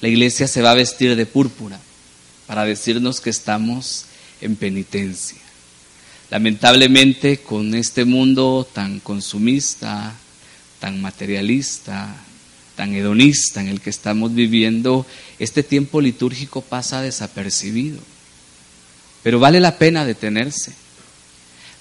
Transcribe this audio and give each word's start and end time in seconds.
La 0.00 0.08
iglesia 0.08 0.46
se 0.46 0.62
va 0.62 0.72
a 0.72 0.74
vestir 0.74 1.16
de 1.16 1.26
púrpura 1.26 1.80
para 2.46 2.64
decirnos 2.64 3.20
que 3.20 3.30
estamos 3.30 4.06
en 4.40 4.56
penitencia. 4.56 5.38
Lamentablemente 6.30 7.38
con 7.38 7.74
este 7.74 8.04
mundo 8.04 8.66
tan 8.72 9.00
consumista, 9.00 10.14
tan 10.80 11.00
materialista, 11.00 12.14
tan 12.74 12.94
hedonista 12.94 13.60
en 13.60 13.68
el 13.68 13.80
que 13.80 13.90
estamos 13.90 14.34
viviendo, 14.34 15.06
este 15.38 15.62
tiempo 15.62 16.00
litúrgico 16.00 16.60
pasa 16.60 17.00
desapercibido. 17.00 17.98
Pero 19.22 19.40
vale 19.40 19.60
la 19.60 19.78
pena 19.78 20.04
detenerse. 20.04 20.72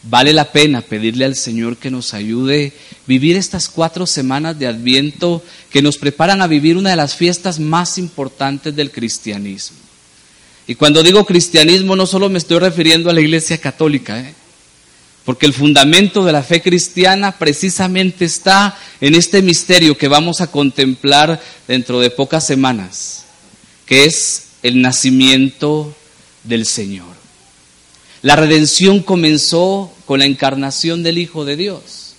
Vale 0.08 0.34
la 0.34 0.52
pena 0.52 0.82
pedirle 0.82 1.26
al 1.26 1.36
Señor 1.36 1.78
que 1.78 1.90
nos 1.90 2.14
ayude 2.14 2.74
a 2.92 2.96
vivir 3.08 3.36
estas 3.36 3.70
cuatro 3.70 4.06
semanas 4.06 4.58
de 4.60 4.68
Adviento 4.68 5.44
que 5.72 5.82
nos 5.82 5.98
preparan 5.98 6.42
a 6.44 6.48
vivir 6.48 6.78
una 6.78 6.92
de 6.92 6.96
las 6.96 7.16
fiestas 7.16 7.60
más 7.60 7.98
importantes 7.98 8.76
del 8.76 8.92
cristianismo. 8.92 9.78
Y 10.68 10.76
cuando 10.76 11.02
digo 11.02 11.26
cristianismo 11.26 11.96
no 11.96 12.06
solo 12.06 12.30
me 12.30 12.38
estoy 12.38 12.60
refiriendo 12.60 13.10
a 13.10 13.14
la 13.14 13.22
Iglesia 13.22 13.58
Católica, 13.58 14.20
¿eh? 14.20 14.34
porque 15.26 15.48
el 15.48 15.54
fundamento 15.54 16.24
de 16.24 16.32
la 16.32 16.44
fe 16.44 16.62
cristiana 16.62 17.32
precisamente 17.32 18.26
está 18.26 18.78
en 19.02 19.16
este 19.16 19.42
misterio 19.42 19.98
que 19.98 20.08
vamos 20.08 20.40
a 20.40 20.52
contemplar 20.52 21.42
dentro 21.68 22.00
de 22.00 22.12
pocas 22.12 22.46
semanas, 22.46 23.26
que 23.88 24.06
es 24.06 24.50
el 24.62 24.82
nacimiento 24.82 25.96
del 26.44 26.68
Señor. 26.68 27.15
La 28.26 28.36
redención 28.36 29.04
comenzó 29.04 29.94
con 30.08 30.18
la 30.18 30.26
encarnación 30.26 31.04
del 31.04 31.20
Hijo 31.20 31.46
de 31.46 31.56
Dios. 31.56 32.16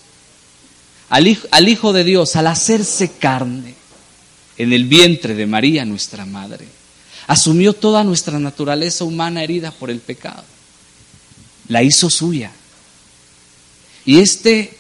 Al 1.09 1.27
hijo, 1.27 1.93
de 1.93 2.05
Dios, 2.05 2.37
al 2.37 2.47
hacerse 2.47 3.11
carne 3.19 3.75
en 4.57 4.73
el 4.73 4.85
vientre 4.85 5.35
de 5.35 5.47
María, 5.47 5.85
nuestra 5.85 6.25
Madre, 6.25 6.65
asumió 7.27 7.73
toda 7.73 8.05
nuestra 8.05 8.39
naturaleza 8.39 9.03
humana 9.03 9.43
herida 9.43 9.73
por 9.73 9.91
el 9.91 9.99
pecado. 9.99 10.45
La 11.67 11.83
hizo 11.83 12.09
suya. 12.09 12.53
Y 14.05 14.21
este 14.21 14.77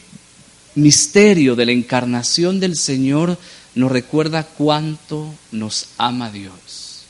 misterio 0.77 1.57
de 1.57 1.67
la 1.67 1.73
encarnación 1.73 2.61
del 2.61 2.77
Señor 2.77 3.37
nos 3.75 3.91
recuerda 3.91 4.45
cuánto 4.45 5.35
nos 5.51 5.89
ama 5.99 6.31
Dios. 6.31 7.03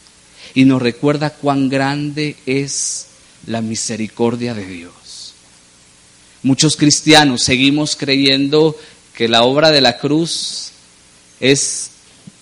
Y 0.54 0.64
nos 0.64 0.80
recuerda 0.80 1.34
cuán 1.34 1.68
grande 1.68 2.36
es 2.46 3.05
la 3.46 3.60
misericordia 3.60 4.54
de 4.54 4.66
Dios. 4.66 5.34
Muchos 6.42 6.76
cristianos 6.76 7.42
seguimos 7.42 7.96
creyendo 7.96 8.76
que 9.14 9.28
la 9.28 9.42
obra 9.42 9.70
de 9.70 9.80
la 9.80 9.98
cruz 9.98 10.72
es 11.40 11.90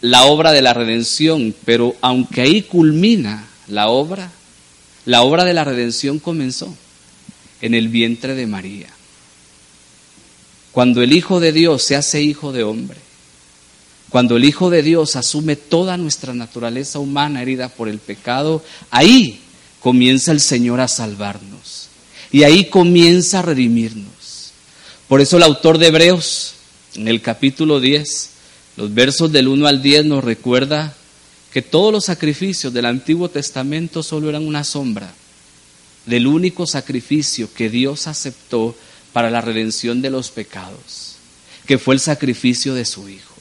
la 0.00 0.24
obra 0.24 0.52
de 0.52 0.62
la 0.62 0.74
redención, 0.74 1.54
pero 1.64 1.94
aunque 2.00 2.42
ahí 2.42 2.62
culmina 2.62 3.46
la 3.68 3.88
obra, 3.88 4.30
la 5.06 5.22
obra 5.22 5.44
de 5.44 5.54
la 5.54 5.64
redención 5.64 6.18
comenzó 6.18 6.74
en 7.60 7.74
el 7.74 7.88
vientre 7.88 8.34
de 8.34 8.46
María. 8.46 8.88
Cuando 10.72 11.02
el 11.02 11.12
Hijo 11.12 11.40
de 11.40 11.52
Dios 11.52 11.82
se 11.82 11.96
hace 11.96 12.20
hijo 12.20 12.52
de 12.52 12.64
hombre, 12.64 12.98
cuando 14.10 14.36
el 14.36 14.44
Hijo 14.44 14.70
de 14.70 14.82
Dios 14.82 15.16
asume 15.16 15.56
toda 15.56 15.96
nuestra 15.96 16.34
naturaleza 16.34 16.98
humana 16.98 17.42
herida 17.42 17.68
por 17.68 17.88
el 17.88 17.98
pecado, 17.98 18.62
ahí 18.90 19.40
comienza 19.84 20.32
el 20.32 20.40
Señor 20.40 20.80
a 20.80 20.88
salvarnos. 20.88 21.88
Y 22.32 22.44
ahí 22.44 22.70
comienza 22.70 23.40
a 23.40 23.42
redimirnos. 23.42 24.52
Por 25.08 25.20
eso 25.20 25.36
el 25.36 25.42
autor 25.42 25.76
de 25.76 25.88
Hebreos, 25.88 26.54
en 26.94 27.06
el 27.06 27.20
capítulo 27.20 27.80
10, 27.80 28.30
los 28.78 28.94
versos 28.94 29.30
del 29.30 29.46
1 29.46 29.66
al 29.66 29.82
10 29.82 30.06
nos 30.06 30.24
recuerda 30.24 30.96
que 31.52 31.60
todos 31.60 31.92
los 31.92 32.06
sacrificios 32.06 32.72
del 32.72 32.86
Antiguo 32.86 33.28
Testamento 33.28 34.02
solo 34.02 34.30
eran 34.30 34.46
una 34.46 34.64
sombra 34.64 35.12
del 36.06 36.28
único 36.28 36.66
sacrificio 36.66 37.52
que 37.52 37.68
Dios 37.68 38.06
aceptó 38.06 38.74
para 39.12 39.30
la 39.30 39.42
redención 39.42 40.00
de 40.00 40.08
los 40.08 40.30
pecados, 40.30 41.16
que 41.66 41.76
fue 41.76 41.92
el 41.92 42.00
sacrificio 42.00 42.72
de 42.72 42.86
su 42.86 43.06
Hijo. 43.10 43.34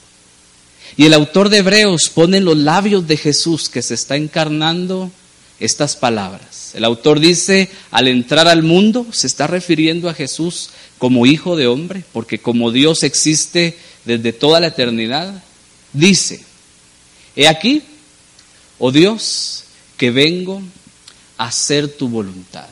Y 0.98 1.06
el 1.06 1.14
autor 1.14 1.48
de 1.48 1.58
Hebreos 1.60 2.10
pone 2.14 2.36
en 2.36 2.44
los 2.44 2.58
labios 2.58 3.08
de 3.08 3.16
Jesús 3.16 3.70
que 3.70 3.80
se 3.80 3.94
está 3.94 4.16
encarnando 4.16 5.10
estas 5.60 5.96
palabras. 5.96 6.72
El 6.74 6.84
autor 6.84 7.20
dice, 7.20 7.70
al 7.90 8.08
entrar 8.08 8.48
al 8.48 8.62
mundo, 8.62 9.06
se 9.12 9.26
está 9.26 9.46
refiriendo 9.46 10.08
a 10.08 10.14
Jesús 10.14 10.70
como 10.98 11.26
hijo 11.26 11.56
de 11.56 11.66
hombre, 11.66 12.04
porque 12.12 12.38
como 12.38 12.72
Dios 12.72 13.02
existe 13.02 13.78
desde 14.04 14.32
toda 14.32 14.60
la 14.60 14.68
eternidad, 14.68 15.42
dice, 15.92 16.44
he 17.36 17.46
aquí, 17.46 17.82
oh 18.78 18.90
Dios, 18.90 19.64
que 19.96 20.10
vengo 20.10 20.62
a 21.38 21.46
hacer 21.46 21.88
tu 21.88 22.08
voluntad. 22.08 22.66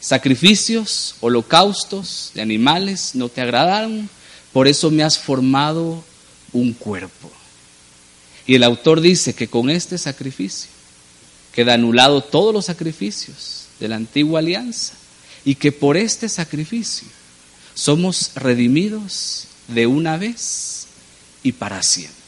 Sacrificios, 0.00 1.16
holocaustos 1.20 2.30
de 2.34 2.42
animales 2.42 3.10
no 3.14 3.28
te 3.28 3.40
agradaron, 3.40 4.08
por 4.52 4.66
eso 4.68 4.90
me 4.90 5.02
has 5.02 5.18
formado 5.18 6.02
un 6.52 6.72
cuerpo. 6.72 7.30
Y 8.46 8.54
el 8.54 8.62
autor 8.62 9.00
dice 9.00 9.34
que 9.34 9.48
con 9.48 9.70
este 9.70 9.98
sacrificio 9.98 10.79
queda 11.52 11.74
anulado 11.74 12.22
todos 12.22 12.54
los 12.54 12.66
sacrificios 12.66 13.66
de 13.80 13.88
la 13.88 13.96
antigua 13.96 14.40
alianza 14.40 14.94
y 15.44 15.54
que 15.54 15.72
por 15.72 15.96
este 15.96 16.28
sacrificio 16.28 17.08
somos 17.74 18.32
redimidos 18.34 19.46
de 19.68 19.86
una 19.86 20.16
vez 20.16 20.86
y 21.42 21.52
para 21.52 21.82
siempre. 21.82 22.20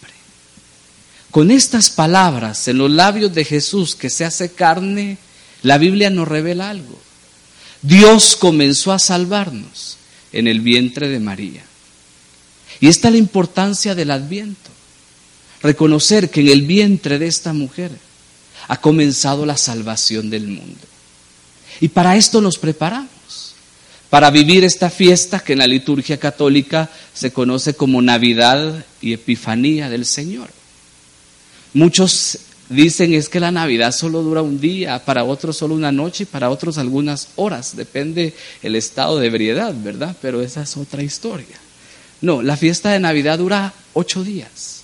Con 1.31 1.50
estas 1.50 1.91
palabras 1.91 2.69
en 2.69 2.78
los 2.78 2.91
labios 2.91 3.34
de 3.34 3.44
Jesús 3.44 3.94
que 3.94 4.11
se 4.11 4.25
hace 4.25 4.53
carne, 4.53 5.19
la 5.62 5.78
Biblia 5.78 6.11
nos 6.11 6.28
revela 6.28 6.71
algo. 6.71 6.99
Dios 7.82 8.37
comenzó 8.37 8.93
a 8.93 8.99
salvarnos 8.99 9.97
en 10.32 10.47
el 10.47 10.61
vientre 10.61 11.09
de 11.09 11.21
María. 11.21 11.65
Y 12.81 12.88
esta 12.88 13.09
es 13.09 13.12
la 13.12 13.19
importancia 13.19 13.94
del 13.94 14.11
adviento. 14.11 14.71
Reconocer 15.62 16.31
que 16.31 16.41
en 16.41 16.49
el 16.49 16.62
vientre 16.62 17.19
de 17.19 17.28
esta 17.28 17.53
mujer 17.53 17.93
ha 18.69 18.81
comenzado 18.81 19.47
la 19.47 19.56
salvación 19.56 20.31
del 20.31 20.49
mundo. 20.49 20.81
Y 21.81 21.89
para 21.89 22.17
esto 22.17 22.41
nos 22.41 22.59
preparamos, 22.59 23.09
para 24.11 24.31
vivir 24.31 24.62
esta 24.62 24.91
fiesta 24.91 25.41
que 25.41 25.55
en 25.55 25.61
la 25.61 25.67
liturgia 25.67 26.19
católica 26.19 26.91
se 27.15 27.33
conoce 27.33 27.75
como 27.75 28.03
Navidad 28.03 28.84
y 29.00 29.15
Epifanía 29.15 29.89
del 29.89 30.05
Señor. 30.05 30.50
Muchos 31.75 32.39
dicen 32.69 33.15
es 33.15 33.28
que 33.28 33.41
la 33.41 33.50
Navidad 33.50 33.93
solo 33.93 34.23
dura 34.23 34.43
un 34.43 34.61
día, 34.61 35.05
para 35.05 35.25
otros 35.25 35.56
solo 35.56 35.75
una 35.75 35.93
noche 35.93 36.25
y 36.25 36.27
para 36.27 36.50
otros 36.50 36.79
algunas 36.79 37.29
horas, 37.37 37.77
depende 37.77 38.34
el 38.62 38.77
estado 38.77 39.19
de 39.19 39.29
ebriedad, 39.29 39.75
¿verdad? 39.83 40.17
Pero 40.21 40.43
esa 40.43 40.62
es 40.62 40.77
otra 40.77 41.03
historia. 41.03 41.56
No, 42.21 42.43
la 42.43 42.56
fiesta 42.56 42.91
de 42.91 43.00
Navidad 43.00 43.39
dura 43.39 43.73
ocho 43.94 44.23
días. 44.23 44.83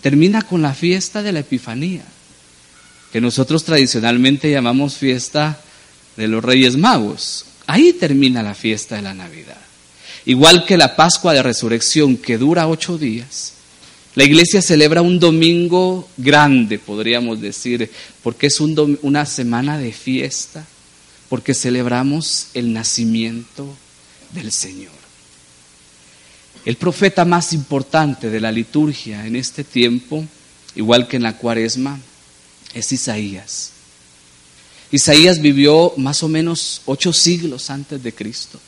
Termina 0.00 0.42
con 0.42 0.62
la 0.62 0.74
fiesta 0.74 1.22
de 1.22 1.32
la 1.32 1.40
Epifanía, 1.40 2.04
que 3.12 3.20
nosotros 3.20 3.64
tradicionalmente 3.64 4.50
llamamos 4.50 4.96
fiesta 4.96 5.60
de 6.16 6.28
los 6.28 6.44
Reyes 6.44 6.76
Magos. 6.76 7.46
Ahí 7.66 7.92
termina 7.92 8.42
la 8.42 8.54
fiesta 8.54 8.96
de 8.96 9.02
la 9.02 9.14
Navidad. 9.14 9.58
Igual 10.24 10.64
que 10.64 10.76
la 10.76 10.96
Pascua 10.96 11.32
de 11.32 11.42
Resurrección, 11.42 12.16
que 12.16 12.38
dura 12.38 12.68
ocho 12.68 12.98
días, 12.98 13.52
la 14.16 14.24
iglesia 14.24 14.62
celebra 14.62 15.02
un 15.02 15.20
domingo 15.20 16.08
grande, 16.16 16.78
podríamos 16.78 17.40
decir, 17.40 17.90
porque 18.22 18.46
es 18.46 18.60
un 18.60 18.98
una 19.02 19.26
semana 19.26 19.78
de 19.78 19.92
fiesta, 19.92 20.66
porque 21.28 21.54
celebramos 21.54 22.48
el 22.54 22.72
nacimiento 22.72 23.68
del 24.32 24.52
Señor. 24.52 24.92
El 26.64 26.76
profeta 26.76 27.24
más 27.24 27.52
importante 27.52 28.30
de 28.30 28.40
la 28.40 28.50
liturgia 28.50 29.26
en 29.26 29.36
este 29.36 29.64
tiempo, 29.64 30.24
igual 30.74 31.06
que 31.06 31.16
en 31.16 31.22
la 31.22 31.36
cuaresma, 31.36 32.00
es 32.76 32.92
Isaías. 32.92 33.70
Isaías 34.92 35.40
vivió 35.40 35.94
más 35.96 36.22
o 36.22 36.28
menos 36.28 36.82
ocho 36.84 37.12
siglos 37.12 37.70
antes 37.70 38.02
de 38.02 38.12
Cristo. 38.12 38.60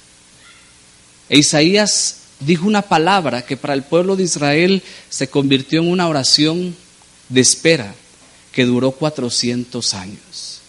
E 1.29 1.39
Isaías 1.39 2.17
dijo 2.41 2.67
una 2.67 2.83
palabra 2.83 3.43
que 3.43 3.57
para 3.57 3.75
el 3.75 3.83
pueblo 3.83 4.17
de 4.17 4.25
Israel 4.25 4.83
se 5.11 5.29
convirtió 5.29 5.81
en 5.81 5.89
una 5.89 6.09
oración 6.09 6.75
de 7.29 7.41
espera 7.41 7.95
que 8.51 8.65
duró 8.65 8.93
400 8.93 9.95
años. 9.95 10.61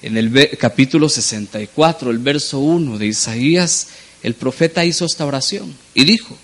En 0.00 0.16
el 0.16 0.56
capítulo 0.58 1.08
64, 1.08 2.10
el 2.10 2.18
verso 2.18 2.58
1 2.58 2.98
de 2.98 3.06
Isaías, 3.06 3.88
el 4.22 4.34
profeta 4.34 4.84
hizo 4.84 5.04
esta 5.04 5.26
oración 5.26 5.72
y 5.94 6.04
dijo, 6.04 6.36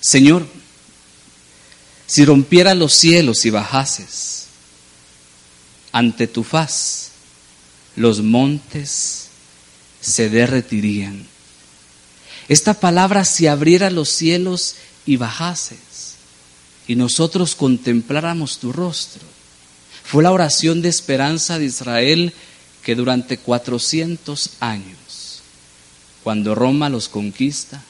Señor, 0.00 0.46
si 2.06 2.24
rompieras 2.24 2.76
los 2.76 2.94
cielos 2.94 3.44
y 3.44 3.50
bajases 3.50 4.46
ante 5.92 6.26
tu 6.26 6.42
faz, 6.42 7.12
los 7.96 8.20
montes 8.20 9.28
se 10.00 10.28
derretirían. 10.28 11.26
Esta 12.48 12.74
palabra, 12.74 13.24
si 13.24 13.46
abriera 13.46 13.90
los 13.90 14.08
cielos 14.08 14.74
y 15.06 15.16
bajases, 15.16 16.16
y 16.86 16.96
nosotros 16.96 17.54
contempláramos 17.54 18.58
tu 18.58 18.72
rostro, 18.72 19.22
fue 20.02 20.22
la 20.22 20.32
oración 20.32 20.82
de 20.82 20.90
esperanza 20.90 21.58
de 21.58 21.64
Israel 21.64 22.34
que 22.82 22.94
durante 22.94 23.38
400 23.38 24.50
años, 24.60 25.40
cuando 26.22 26.54
Roma 26.54 26.90
los 26.90 27.08
conquista, 27.08 27.82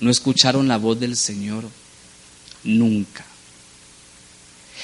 no 0.00 0.10
escucharon 0.10 0.68
la 0.68 0.78
voz 0.78 0.98
del 0.98 1.16
Señor 1.16 1.64
nunca. 2.64 3.24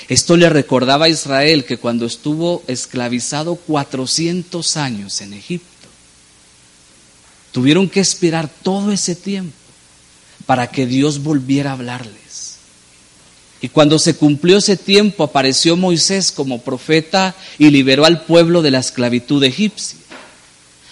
Esto 0.08 0.36
le 0.36 0.48
recordaba 0.50 1.06
a 1.06 1.08
Israel 1.08 1.64
que 1.64 1.78
cuando 1.78 2.04
estuvo 2.06 2.62
esclavizado 2.66 3.54
400 3.54 4.76
años 4.76 5.20
en 5.20 5.32
Egipto, 5.32 5.68
tuvieron 7.52 7.88
que 7.88 8.00
esperar 8.00 8.50
todo 8.62 8.92
ese 8.92 9.14
tiempo 9.14 9.56
para 10.46 10.66
que 10.66 10.86
Dios 10.86 11.22
volviera 11.22 11.70
a 11.70 11.74
hablarles. 11.74 12.24
Y 13.60 13.70
cuando 13.70 13.98
se 13.98 14.16
cumplió 14.16 14.58
ese 14.58 14.76
tiempo 14.76 15.24
apareció 15.24 15.76
Moisés 15.76 16.32
como 16.32 16.60
profeta 16.60 17.34
y 17.58 17.70
liberó 17.70 18.04
al 18.04 18.22
pueblo 18.24 18.60
de 18.60 18.70
la 18.70 18.80
esclavitud 18.80 19.42
egipcia. 19.42 19.98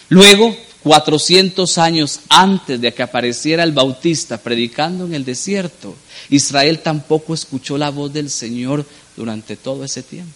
Luego 0.08 0.56
400 0.82 1.78
años 1.78 2.20
antes 2.28 2.80
de 2.80 2.92
que 2.92 3.02
apareciera 3.02 3.62
el 3.62 3.72
Bautista 3.72 4.38
predicando 4.38 5.04
en 5.04 5.14
el 5.14 5.24
desierto, 5.24 5.94
Israel 6.28 6.80
tampoco 6.80 7.34
escuchó 7.34 7.78
la 7.78 7.90
voz 7.90 8.12
del 8.12 8.30
Señor 8.30 8.84
durante 9.16 9.56
todo 9.56 9.84
ese 9.84 10.02
tiempo. 10.02 10.32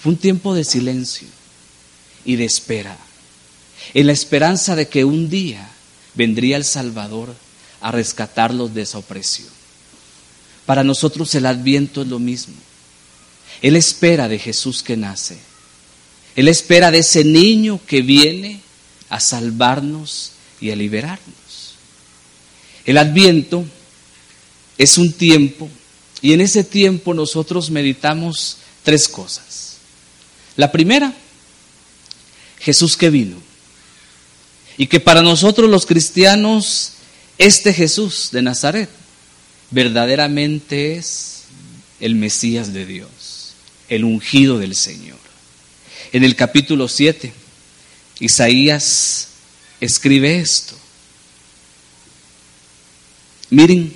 Fue 0.00 0.12
un 0.12 0.18
tiempo 0.18 0.54
de 0.54 0.64
silencio 0.64 1.28
y 2.24 2.36
de 2.36 2.44
espera, 2.44 2.96
en 3.94 4.06
la 4.06 4.12
esperanza 4.12 4.74
de 4.74 4.88
que 4.88 5.04
un 5.04 5.30
día 5.30 5.70
vendría 6.14 6.56
el 6.56 6.64
Salvador 6.64 7.34
a 7.80 7.92
rescatarlos 7.92 8.74
de 8.74 8.82
esa 8.82 8.98
opresión. 8.98 9.48
Para 10.64 10.82
nosotros 10.82 11.32
el 11.36 11.46
adviento 11.46 12.02
es 12.02 12.08
lo 12.08 12.18
mismo. 12.18 12.54
Él 13.62 13.76
espera 13.76 14.28
de 14.28 14.40
Jesús 14.40 14.82
que 14.82 14.96
nace. 14.96 15.38
Él 16.34 16.48
espera 16.48 16.90
de 16.90 16.98
ese 16.98 17.24
niño 17.24 17.80
que 17.86 18.02
viene 18.02 18.65
a 19.08 19.20
salvarnos 19.20 20.32
y 20.60 20.70
a 20.70 20.76
liberarnos. 20.76 21.74
El 22.84 22.98
adviento 22.98 23.64
es 24.78 24.98
un 24.98 25.12
tiempo 25.12 25.68
y 26.22 26.32
en 26.32 26.40
ese 26.40 26.64
tiempo 26.64 27.14
nosotros 27.14 27.70
meditamos 27.70 28.58
tres 28.82 29.08
cosas. 29.08 29.76
La 30.56 30.72
primera, 30.72 31.12
Jesús 32.60 32.96
que 32.96 33.10
vino 33.10 33.36
y 34.78 34.86
que 34.86 35.00
para 35.00 35.22
nosotros 35.22 35.68
los 35.70 35.86
cristianos 35.86 36.92
este 37.38 37.72
Jesús 37.72 38.30
de 38.32 38.42
Nazaret 38.42 38.88
verdaderamente 39.70 40.96
es 40.96 41.44
el 42.00 42.14
Mesías 42.14 42.72
de 42.72 42.86
Dios, 42.86 43.54
el 43.88 44.04
ungido 44.04 44.58
del 44.58 44.74
Señor. 44.74 45.18
En 46.12 46.24
el 46.24 46.36
capítulo 46.36 46.88
7 46.88 47.32
Isaías 48.18 49.28
escribe 49.80 50.38
esto. 50.38 50.76
Miren, 53.50 53.94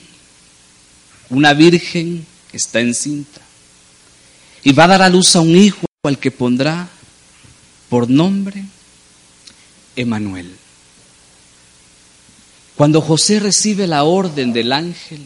una 1.31 1.55
virgen 1.55 2.27
está 2.53 2.81
encinta 2.81 3.41
y 4.63 4.73
va 4.73 4.85
a 4.85 4.89
dar 4.89 5.03
a 5.03 5.09
luz 5.09 5.35
a 5.37 5.41
un 5.41 5.57
hijo 5.57 5.87
al 6.03 6.19
que 6.19 6.31
pondrá 6.31 6.89
por 7.89 8.09
nombre 8.09 8.65
Emanuel. 9.97 10.55
Cuando 12.77 13.01
José 13.01 13.41
recibe 13.41 13.87
la 13.87 14.05
orden 14.05 14.53
del 14.53 14.73
ángel 14.73 15.21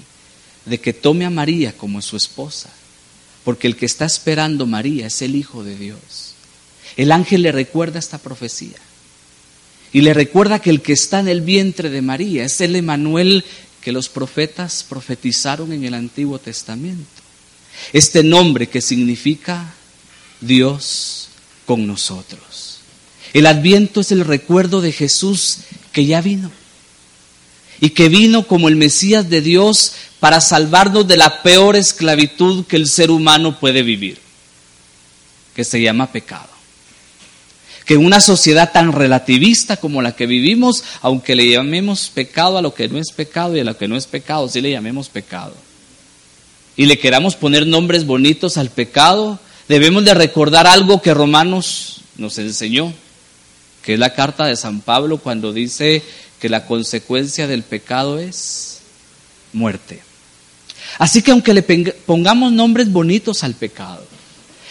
de 0.65 0.81
que 0.81 0.93
tome 0.93 1.25
a 1.25 1.31
María 1.31 1.77
como 1.77 2.03
su 2.03 2.17
esposa, 2.17 2.71
porque 3.45 3.67
el 3.67 3.77
que 3.77 3.87
está 3.87 4.07
esperando 4.07 4.67
María 4.67 5.07
es 5.07 5.23
el 5.23 5.37
Hijo 5.37 5.63
de 5.63 5.77
Dios, 5.77 6.34
el 6.97 7.13
ángel 7.13 7.43
le 7.43 7.53
recuerda 7.53 7.99
esta 7.99 8.19
profecía. 8.19 8.77
Y 9.93 10.01
le 10.01 10.15
recuerda 10.15 10.59
que 10.59 10.71
el 10.71 10.83
que 10.83 10.93
está 10.93 11.21
en 11.21 11.29
el 11.29 11.41
vientre 11.41 11.91
de 11.91 12.03
María 12.03 12.45
es 12.45 12.61
el 12.61 12.75
Emanuel 12.77 13.45
que 13.81 13.93
los 13.93 14.09
profetas 14.09 14.85
profetizaron 14.89 15.73
en 15.73 15.85
el 15.85 15.95
Antiguo 15.95 16.39
Testamento. 16.39 17.05
Este 17.93 18.25
nombre 18.25 18.69
que 18.69 18.81
significa 18.81 19.75
Dios 20.41 21.29
con 21.67 21.87
nosotros. 21.87 22.79
El 23.33 23.47
adviento 23.47 24.01
es 24.01 24.13
el 24.13 24.25
recuerdo 24.25 24.81
de 24.81 24.93
Jesús 24.93 25.59
que 25.93 26.07
ya 26.07 26.21
vino 26.21 26.51
y 27.81 27.91
que 27.91 28.09
vino 28.09 28.47
como 28.47 28.69
el 28.69 28.77
Mesías 28.77 29.29
de 29.29 29.41
Dios 29.41 29.93
para 30.21 30.41
salvarnos 30.41 31.07
de 31.07 31.17
la 31.17 31.43
peor 31.43 31.77
esclavitud 31.77 32.65
que 32.67 32.77
el 32.77 32.89
ser 32.89 33.11
humano 33.11 33.59
puede 33.59 33.83
vivir, 33.83 34.19
que 35.55 35.65
se 35.65 35.81
llama 35.81 36.11
pecado 36.11 36.54
que 37.85 37.97
una 37.97 38.21
sociedad 38.21 38.73
tan 38.73 38.93
relativista 38.93 39.77
como 39.77 40.01
la 40.01 40.17
que 40.17 40.27
vivimos, 40.27 40.83
aunque 41.03 41.37
le 41.37 41.51
llamemos 41.51 42.09
pecado 42.09 42.57
a 42.57 42.63
lo 42.63 42.75
que 42.75 42.89
no 42.89 42.99
es 42.99 43.13
pecado 43.13 43.57
y 43.57 43.61
a 43.61 43.65
lo 43.65 43.77
que 43.77 43.89
no 43.89 43.97
es 43.97 44.07
pecado, 44.07 44.49
sí 44.49 44.61
le 44.61 44.71
llamemos 44.71 45.09
pecado. 45.09 45.55
Y 46.77 46.87
le 46.87 46.99
queramos 46.99 47.37
poner 47.37 47.67
nombres 47.67 48.07
bonitos 48.07 48.57
al 48.57 48.71
pecado, 48.71 49.39
debemos 49.69 50.05
de 50.05 50.15
recordar 50.15 50.67
algo 50.67 51.03
que 51.03 51.15
Romanos 51.15 52.01
nos 52.17 52.39
enseñó, 52.39 52.93
que 53.83 53.95
es 53.95 53.99
la 53.99 54.15
carta 54.15 54.47
de 54.47 54.57
San 54.57 54.81
Pablo 54.81 55.19
cuando 55.19 55.53
dice 55.53 56.03
que 56.41 56.49
la 56.49 56.67
consecuencia 56.67 57.47
del 57.47 57.63
pecado 57.63 58.19
es 58.19 58.81
muerte. 59.53 60.03
Así 60.99 61.23
que 61.23 61.33
aunque 61.33 61.55
le 61.55 61.63
pongamos 62.07 62.53
nombres 62.53 62.91
bonitos 62.91 63.45
al 63.45 63.55
pecado, 63.55 64.07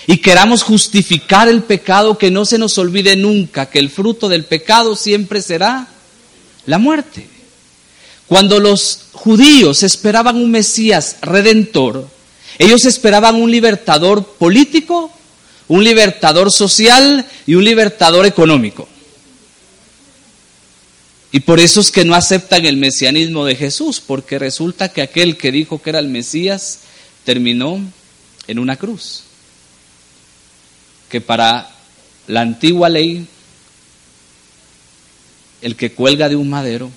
y 0.07 0.17
queramos 0.17 0.63
justificar 0.63 1.47
el 1.47 1.63
pecado, 1.63 2.17
que 2.17 2.31
no 2.31 2.45
se 2.45 2.57
nos 2.57 2.77
olvide 2.77 3.15
nunca 3.15 3.67
que 3.67 3.79
el 3.79 3.89
fruto 3.89 4.27
del 4.27 4.45
pecado 4.45 4.95
siempre 4.95 5.41
será 5.41 5.87
la 6.65 6.77
muerte. 6.77 7.27
Cuando 8.27 8.59
los 8.59 9.07
judíos 9.13 9.83
esperaban 9.83 10.35
un 10.37 10.51
Mesías 10.51 11.17
redentor, 11.21 12.07
ellos 12.59 12.85
esperaban 12.85 13.35
un 13.35 13.49
libertador 13.49 14.25
político, 14.25 15.11
un 15.67 15.83
libertador 15.83 16.51
social 16.51 17.25
y 17.45 17.55
un 17.55 17.63
libertador 17.63 18.25
económico. 18.25 18.87
Y 21.31 21.39
por 21.39 21.59
eso 21.59 21.79
es 21.79 21.91
que 21.91 22.05
no 22.05 22.13
aceptan 22.13 22.65
el 22.65 22.77
mesianismo 22.77 23.45
de 23.45 23.55
Jesús, 23.55 24.01
porque 24.05 24.37
resulta 24.37 24.89
que 24.89 25.01
aquel 25.01 25.37
que 25.37 25.51
dijo 25.51 25.81
que 25.81 25.89
era 25.89 25.99
el 25.99 26.09
Mesías 26.09 26.81
terminó 27.23 27.79
en 28.47 28.59
una 28.59 28.75
cruz 28.75 29.23
que 31.13 31.21
para 31.21 31.69
la 32.25 32.41
antigua 32.41 32.89
ley, 32.89 33.27
el 35.61 35.75
que 35.75 35.91
cuelga 35.91 36.27
de 36.27 36.35
un 36.35 36.49
madero 36.49 36.89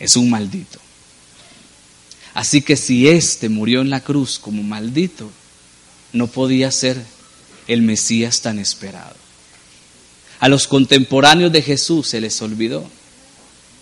es 0.00 0.16
un 0.16 0.28
maldito. 0.28 0.80
Así 2.34 2.62
que 2.62 2.74
si 2.74 3.06
éste 3.06 3.48
murió 3.48 3.80
en 3.80 3.90
la 3.90 4.00
cruz 4.00 4.40
como 4.40 4.64
maldito, 4.64 5.30
no 6.12 6.26
podía 6.26 6.72
ser 6.72 7.00
el 7.68 7.82
Mesías 7.82 8.40
tan 8.40 8.58
esperado. 8.58 9.14
A 10.40 10.48
los 10.48 10.66
contemporáneos 10.66 11.52
de 11.52 11.62
Jesús 11.62 12.08
se 12.08 12.20
les 12.20 12.42
olvidó 12.42 12.90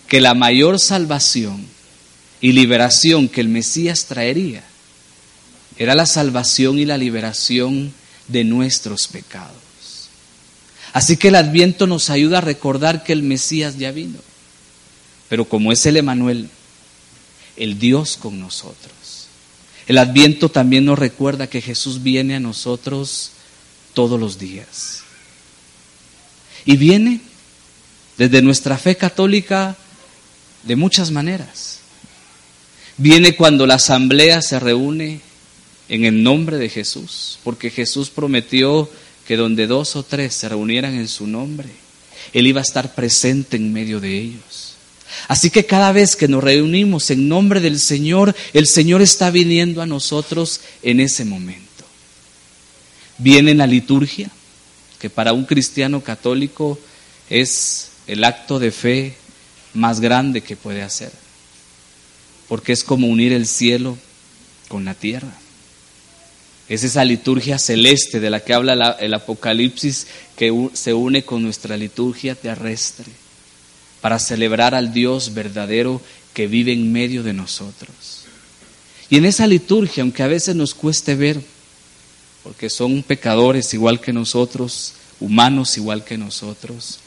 que 0.07 0.21
la 0.21 0.35
mayor 0.35 0.79
salvación 0.79 1.65
y 2.41 2.51
liberación 2.51 3.27
que 3.27 3.41
el 3.41 3.49
Mesías 3.49 4.05
traería 4.05 4.63
era 5.79 5.95
la 5.95 6.05
salvación 6.05 6.77
y 6.77 6.85
la 6.85 6.99
liberación 6.99 7.91
de 8.29 8.43
nuestros 8.43 9.07
pecados. 9.07 10.09
Así 10.93 11.17
que 11.17 11.27
el 11.27 11.35
adviento 11.35 11.85
nos 11.85 12.09
ayuda 12.09 12.39
a 12.39 12.41
recordar 12.41 13.03
que 13.03 13.13
el 13.13 13.21
Mesías 13.21 13.77
ya 13.77 13.91
vino, 13.91 14.19
pero 15.27 15.45
como 15.45 15.71
es 15.71 15.85
el 15.85 15.97
Emanuel, 15.97 16.49
el 17.57 17.77
Dios 17.77 18.17
con 18.17 18.39
nosotros. 18.39 19.27
El 19.87 19.97
adviento 19.97 20.49
también 20.49 20.85
nos 20.85 20.97
recuerda 20.97 21.47
que 21.47 21.61
Jesús 21.61 22.01
viene 22.03 22.35
a 22.35 22.39
nosotros 22.39 23.31
todos 23.93 24.19
los 24.19 24.39
días. 24.39 25.01
Y 26.65 26.77
viene 26.77 27.21
desde 28.17 28.41
nuestra 28.41 28.77
fe 28.77 28.95
católica 28.95 29.75
de 30.63 30.75
muchas 30.75 31.11
maneras. 31.11 31.79
Viene 32.97 33.35
cuando 33.35 33.65
la 33.65 33.75
asamblea 33.75 34.41
se 34.41 34.59
reúne 34.59 35.21
en 35.89 36.05
el 36.05 36.23
nombre 36.23 36.57
de 36.57 36.69
Jesús, 36.69 37.39
porque 37.43 37.69
Jesús 37.69 38.09
prometió 38.09 38.89
que 39.27 39.35
donde 39.35 39.67
dos 39.67 39.95
o 39.95 40.03
tres 40.03 40.35
se 40.35 40.49
reunieran 40.49 40.95
en 40.95 41.07
su 41.07 41.27
nombre, 41.27 41.67
Él 42.33 42.47
iba 42.47 42.61
a 42.61 42.63
estar 42.63 42.95
presente 42.95 43.57
en 43.57 43.73
medio 43.73 43.99
de 43.99 44.17
ellos. 44.17 44.75
Así 45.27 45.49
que 45.49 45.65
cada 45.65 45.91
vez 45.91 46.15
que 46.15 46.27
nos 46.27 46.43
reunimos 46.43 47.09
en 47.09 47.27
nombre 47.27 47.59
del 47.59 47.79
Señor, 47.79 48.35
el 48.53 48.67
Señor 48.67 49.01
está 49.01 49.31
viniendo 49.31 49.81
a 49.81 49.87
nosotros 49.87 50.61
en 50.83 50.99
ese 50.99 51.25
momento. 51.25 51.65
Viene 53.17 53.53
la 53.55 53.67
liturgia, 53.67 54.29
que 54.99 55.09
para 55.09 55.33
un 55.33 55.45
cristiano 55.45 56.01
católico 56.01 56.79
es 57.29 57.91
el 58.07 58.23
acto 58.23 58.59
de 58.59 58.71
fe 58.71 59.15
más 59.73 59.99
grande 59.99 60.41
que 60.41 60.55
puede 60.55 60.81
hacer, 60.81 61.11
porque 62.47 62.73
es 62.73 62.83
como 62.83 63.07
unir 63.07 63.33
el 63.33 63.47
cielo 63.47 63.97
con 64.67 64.85
la 64.85 64.93
tierra. 64.93 65.38
Es 66.69 66.83
esa 66.83 67.03
liturgia 67.03 67.57
celeste 67.57 68.19
de 68.19 68.29
la 68.29 68.41
que 68.41 68.53
habla 68.53 68.95
el 68.99 69.13
Apocalipsis 69.13 70.07
que 70.35 70.69
se 70.73 70.93
une 70.93 71.23
con 71.23 71.41
nuestra 71.43 71.75
liturgia 71.75 72.35
terrestre 72.35 73.07
para 74.01 74.19
celebrar 74.19 74.75
al 74.75 74.93
Dios 74.93 75.33
verdadero 75.33 76.01
que 76.33 76.47
vive 76.47 76.71
en 76.71 76.91
medio 76.91 77.23
de 77.23 77.33
nosotros. 77.33 78.25
Y 79.09 79.17
en 79.17 79.25
esa 79.25 79.47
liturgia, 79.47 80.03
aunque 80.03 80.23
a 80.23 80.27
veces 80.27 80.55
nos 80.55 80.75
cueste 80.75 81.15
ver, 81.15 81.41
porque 82.43 82.69
son 82.69 83.03
pecadores 83.03 83.73
igual 83.73 83.99
que 83.99 84.13
nosotros, 84.13 84.93
humanos 85.19 85.75
igual 85.77 86.05
que 86.05 86.17
nosotros, 86.17 86.99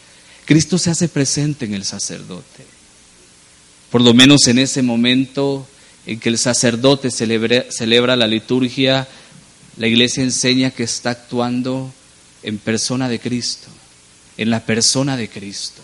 Cristo 0.45 0.77
se 0.77 0.91
hace 0.91 1.09
presente 1.09 1.65
en 1.65 1.75
el 1.75 1.85
sacerdote. 1.85 2.65
Por 3.91 4.01
lo 4.01 4.13
menos 4.13 4.49
en 4.49 4.59
ese 4.59 4.83
momento 4.83 5.67
en 6.07 6.19
que 6.19 6.29
el 6.29 6.39
sacerdote 6.39 7.11
celebra, 7.11 8.17
la 8.17 8.27
liturgia, 8.27 9.07
la 9.77 9.87
iglesia 9.87 10.23
enseña 10.23 10.71
que 10.71 10.83
está 10.85 11.11
actuando 11.11 11.93
en 12.43 12.59
persona 12.59 13.09
de 13.09 13.19
Cristo, 13.19 13.69
en 14.37 14.51
la 14.51 14.65
persona 14.65 15.17
de 15.17 15.29
Cristo. 15.29 15.83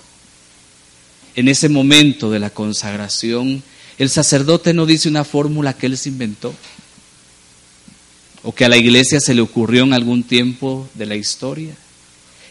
En 1.34 1.48
ese 1.48 1.68
momento 1.68 2.30
de 2.30 2.40
la 2.40 2.50
consagración, 2.50 3.62
el 3.98 4.10
sacerdote 4.10 4.74
no 4.74 4.86
dice 4.86 5.08
una 5.08 5.24
fórmula 5.24 5.72
que 5.72 5.86
él 5.86 5.96
se 5.96 6.08
inventó 6.08 6.54
o 8.42 8.54
que 8.54 8.64
a 8.64 8.68
la 8.68 8.76
iglesia 8.76 9.20
se 9.20 9.34
le 9.34 9.40
ocurrió 9.40 9.84
en 9.84 9.92
algún 9.92 10.22
tiempo 10.22 10.88
de 10.94 11.06
la 11.06 11.16
historia. 11.16 11.74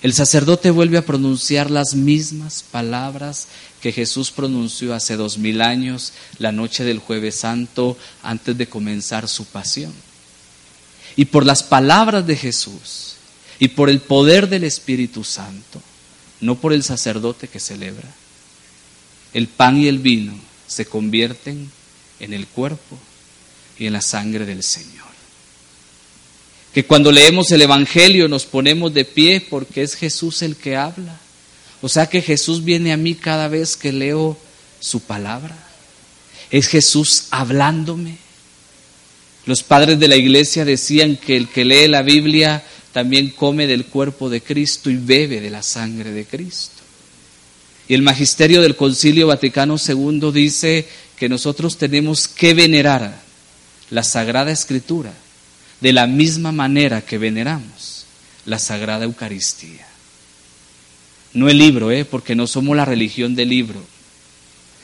El 0.01 0.13
sacerdote 0.13 0.69
vuelve 0.69 0.97
a 0.97 1.05
pronunciar 1.05 1.71
las 1.71 1.95
mismas 1.95 2.63
palabras 2.63 3.47
que 3.81 3.91
Jesús 3.91 4.31
pronunció 4.31 4.93
hace 4.93 5.15
dos 5.15 5.37
mil 5.37 5.61
años, 5.61 6.13
la 6.37 6.51
noche 6.51 6.83
del 6.83 6.99
jueves 6.99 7.35
santo, 7.35 7.97
antes 8.21 8.57
de 8.57 8.67
comenzar 8.67 9.27
su 9.27 9.45
pasión. 9.45 9.93
Y 11.17 11.25
por 11.25 11.45
las 11.45 11.63
palabras 11.63 12.25
de 12.25 12.37
Jesús 12.37 13.15
y 13.59 13.67
por 13.69 13.89
el 13.89 13.99
poder 13.99 14.47
del 14.47 14.63
Espíritu 14.63 15.25
Santo, 15.25 15.81
no 16.39 16.55
por 16.55 16.71
el 16.71 16.83
sacerdote 16.83 17.49
que 17.49 17.59
celebra, 17.59 18.07
el 19.33 19.47
pan 19.47 19.77
y 19.77 19.87
el 19.87 19.99
vino 19.99 20.39
se 20.67 20.85
convierten 20.85 21.69
en 22.21 22.33
el 22.33 22.47
cuerpo 22.47 22.97
y 23.77 23.87
en 23.87 23.93
la 23.93 24.01
sangre 24.01 24.45
del 24.45 24.63
Señor 24.63 25.07
que 26.77 26.85
cuando 26.85 27.11
leemos 27.11 27.49
el 27.51 27.63
Evangelio 27.63 28.27
nos 28.27 28.45
ponemos 28.45 28.93
de 28.93 29.03
pie 29.03 29.41
porque 29.41 29.81
es 29.81 29.95
Jesús 29.95 30.43
el 30.43 30.55
que 30.55 30.75
habla. 30.75 31.19
O 31.81 31.89
sea 31.89 32.05
que 32.05 32.21
Jesús 32.21 32.63
viene 32.63 32.93
a 32.93 32.97
mí 32.97 33.15
cada 33.15 33.47
vez 33.47 33.75
que 33.75 33.91
leo 33.91 34.37
su 34.79 34.99
palabra. 34.99 35.57
Es 36.51 36.67
Jesús 36.67 37.29
hablándome. 37.31 38.19
Los 39.47 39.63
padres 39.63 39.97
de 39.97 40.09
la 40.09 40.17
iglesia 40.17 40.65
decían 40.65 41.15
que 41.15 41.37
el 41.37 41.47
que 41.47 41.63
lee 41.63 41.87
la 41.87 42.01
Biblia 42.01 42.65
también 42.91 43.29
come 43.29 43.65
del 43.65 43.85
cuerpo 43.85 44.29
de 44.29 44.41
Cristo 44.41 44.89
y 44.89 44.97
bebe 44.97 45.39
de 45.39 45.49
la 45.49 45.63
sangre 45.63 46.11
de 46.11 46.25
Cristo. 46.25 46.83
Y 47.87 47.93
el 47.93 48.01
magisterio 48.01 48.61
del 48.61 48.75
Concilio 48.75 49.27
Vaticano 49.27 49.77
II 49.77 50.31
dice 50.33 50.85
que 51.15 51.29
nosotros 51.29 51.77
tenemos 51.77 52.27
que 52.27 52.53
venerar 52.53 53.21
la 53.89 54.03
Sagrada 54.03 54.51
Escritura 54.51 55.13
de 55.79 55.93
la 55.93 56.07
misma 56.07 56.51
manera 56.51 57.01
que 57.01 57.17
veneramos 57.17 58.05
la 58.45 58.59
Sagrada 58.59 59.05
Eucaristía. 59.05 59.87
No 61.31 61.47
el 61.47 61.57
libro, 61.57 61.89
¿eh? 61.89 62.03
porque 62.03 62.35
no 62.35 62.47
somos 62.47 62.75
la 62.75 62.83
religión 62.83 63.33
del 63.33 63.47
libro, 63.47 63.81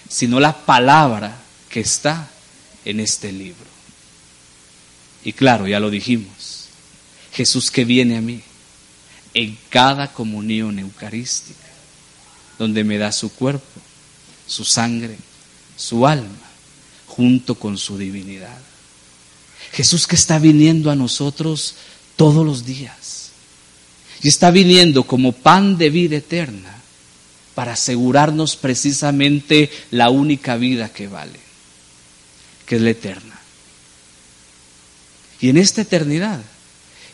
sino 0.08 0.40
la 0.40 0.56
palabra 0.66 1.38
que 1.68 1.82
está 1.82 2.32
en 2.86 3.02
este 3.02 3.34
libro. 3.34 3.73
Y 5.24 5.34
claro, 5.34 5.68
ya 5.68 5.80
lo 5.80 5.90
dijimos, 5.90 6.68
Jesús 7.32 7.72
que 7.72 7.86
viene 7.86 8.18
a 8.18 8.22
mí 8.22 8.42
en 9.34 9.58
cada 9.70 10.12
comunión 10.12 10.80
eucarística, 10.80 11.60
donde 12.60 12.84
me 12.84 12.98
da 12.98 13.12
su 13.12 13.34
cuerpo, 13.34 13.82
su 14.46 14.64
sangre, 14.64 15.18
su 15.76 16.06
alma, 16.06 16.28
junto 17.08 17.56
con 17.56 17.78
su 17.78 17.98
divinidad. 17.98 18.60
Jesús 19.72 20.06
que 20.06 20.16
está 20.16 20.38
viniendo 20.40 20.92
a 20.92 20.96
nosotros 20.96 21.76
todos 22.16 22.46
los 22.46 22.66
días. 22.66 23.32
Y 24.22 24.28
está 24.28 24.52
viniendo 24.52 25.04
como 25.04 25.32
pan 25.32 25.78
de 25.78 25.90
vida 25.90 26.18
eterna 26.18 26.74
para 27.56 27.74
asegurarnos 27.74 28.56
precisamente 28.56 29.70
la 29.92 30.10
única 30.10 30.58
vida 30.58 30.90
que 30.90 31.08
vale, 31.08 31.40
que 32.66 32.78
es 32.78 32.82
la 32.82 32.90
eterna. 32.92 33.33
Y 35.44 35.50
en 35.50 35.58
esta 35.58 35.82
eternidad, 35.82 36.40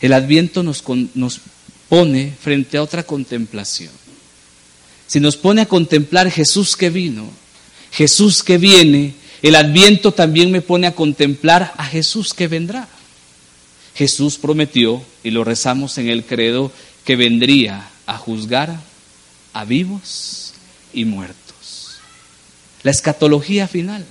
el 0.01 0.13
adviento 0.13 0.61
nos, 0.61 0.83
nos 1.15 1.41
pone 1.89 2.31
frente 2.39 2.77
a 2.77 2.83
otra 2.83 3.01
contemplación. 3.01 3.89
Si 5.07 5.19
nos 5.19 5.35
pone 5.35 5.61
a 5.61 5.65
contemplar 5.65 6.29
Jesús 6.29 6.77
que 6.77 6.91
vino, 6.91 7.27
Jesús 7.91 8.43
que 8.43 8.59
viene, 8.59 9.15
el 9.41 9.55
adviento 9.55 10.11
también 10.11 10.51
me 10.51 10.61
pone 10.61 10.85
a 10.85 10.93
contemplar 10.93 11.73
a 11.75 11.85
Jesús 11.85 12.35
que 12.35 12.47
vendrá. 12.47 12.87
Jesús 13.95 14.37
prometió, 14.37 15.01
y 15.23 15.31
lo 15.31 15.43
rezamos 15.43 15.97
en 15.97 16.07
el 16.07 16.23
credo, 16.23 16.71
que 17.05 17.15
vendría 17.15 17.89
a 18.05 18.15
juzgar 18.19 18.79
a 19.53 19.65
vivos 19.65 20.53
y 20.93 21.03
muertos. 21.05 21.97
La 22.83 22.91
escatología 22.91 23.67
final, 23.67 24.05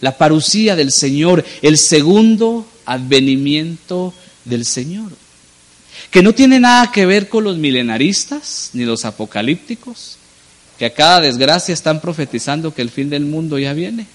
la 0.00 0.18
parucía 0.18 0.74
del 0.74 0.90
Señor, 0.90 1.44
el 1.62 1.78
segundo 1.78 2.66
advenimiento 2.92 4.14
del 4.44 4.64
Señor, 4.64 5.12
que 6.10 6.22
no 6.22 6.32
tiene 6.32 6.58
nada 6.58 6.90
que 6.90 7.06
ver 7.06 7.28
con 7.28 7.44
los 7.44 7.56
milenaristas 7.56 8.70
ni 8.72 8.84
los 8.84 9.04
apocalípticos, 9.04 10.16
que 10.78 10.86
a 10.86 10.94
cada 10.94 11.20
desgracia 11.20 11.74
están 11.74 12.00
profetizando 12.00 12.72
que 12.72 12.82
el 12.82 12.90
fin 12.90 13.10
del 13.10 13.24
mundo 13.24 13.58
ya 13.58 13.72
viene. 13.72 14.06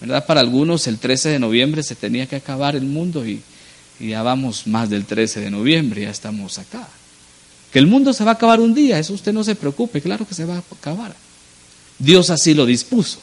¿verdad? 0.00 0.26
Para 0.26 0.40
algunos 0.40 0.86
el 0.86 0.98
13 0.98 1.30
de 1.30 1.38
noviembre 1.38 1.82
se 1.82 1.94
tenía 1.94 2.26
que 2.26 2.36
acabar 2.36 2.76
el 2.76 2.84
mundo 2.84 3.26
y, 3.26 3.42
ya 4.00 4.22
vamos 4.22 4.66
más 4.66 4.88
del 4.90 5.04
13 5.04 5.40
de 5.40 5.50
noviembre, 5.50 6.02
ya 6.02 6.10
estamos 6.10 6.58
acá. 6.58 6.88
Que 7.72 7.78
el 7.78 7.86
mundo 7.86 8.12
se 8.12 8.24
va 8.24 8.32
a 8.32 8.34
acabar 8.34 8.60
un 8.60 8.74
día, 8.74 8.98
eso 8.98 9.12
usted 9.12 9.32
no 9.32 9.42
se 9.42 9.54
preocupe, 9.54 10.00
claro 10.00 10.26
que 10.26 10.34
se 10.34 10.44
va 10.44 10.56
a 10.56 10.62
acabar. 10.78 11.14
Dios 11.98 12.30
así 12.30 12.54
lo 12.54 12.64
dispuso. 12.64 13.18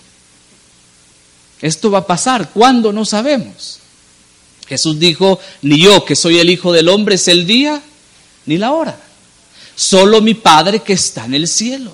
Esto 1.62 1.90
va 1.90 2.00
a 2.00 2.08
pasar, 2.08 2.50
¿cuándo? 2.52 2.92
No 2.92 3.06
sabemos. 3.06 3.80
Jesús 4.68 5.00
dijo, 5.00 5.40
ni 5.62 5.80
yo 5.80 6.06
que 6.06 6.16
soy 6.16 6.40
el 6.40 6.50
Hijo 6.50 6.72
del 6.72 6.90
Hombre 6.90 7.16
es 7.16 7.28
el 7.28 7.46
día 7.46 7.82
ni 8.46 8.58
la 8.58 8.72
hora. 8.72 9.00
Solo 9.76 10.22
mi 10.22 10.34
Padre 10.34 10.80
que 10.80 10.94
está 10.94 11.26
en 11.26 11.36
el 11.36 11.48
cielo. 11.48 11.94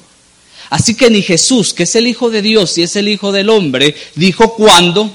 Así 0.69 0.95
que 0.95 1.09
ni 1.09 1.21
Jesús, 1.21 1.73
que 1.73 1.83
es 1.83 1.95
el 1.95 2.07
Hijo 2.07 2.29
de 2.29 2.41
Dios 2.41 2.77
y 2.77 2.83
es 2.83 2.95
el 2.95 3.09
Hijo 3.09 3.31
del 3.31 3.49
hombre, 3.49 3.95
dijo 4.15 4.53
cuándo. 4.55 5.11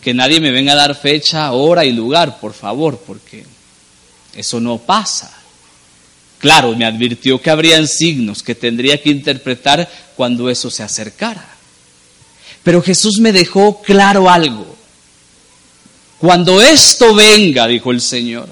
Que 0.00 0.14
nadie 0.14 0.40
me 0.40 0.50
venga 0.50 0.72
a 0.72 0.76
dar 0.76 1.00
fecha, 1.00 1.52
hora 1.52 1.84
y 1.84 1.92
lugar, 1.92 2.40
por 2.40 2.54
favor, 2.54 2.98
porque 3.06 3.44
eso 4.34 4.58
no 4.60 4.78
pasa. 4.78 5.36
Claro, 6.38 6.74
me 6.74 6.86
advirtió 6.86 7.40
que 7.40 7.50
habrían 7.50 7.86
signos 7.86 8.42
que 8.42 8.54
tendría 8.54 9.00
que 9.00 9.10
interpretar 9.10 9.88
cuando 10.16 10.48
eso 10.48 10.70
se 10.70 10.82
acercara. 10.82 11.46
Pero 12.62 12.82
Jesús 12.82 13.20
me 13.20 13.30
dejó 13.30 13.82
claro 13.82 14.30
algo. 14.30 14.69
Cuando 16.20 16.60
esto 16.60 17.14
venga, 17.14 17.66
dijo 17.66 17.90
el 17.90 18.00
Señor, 18.00 18.46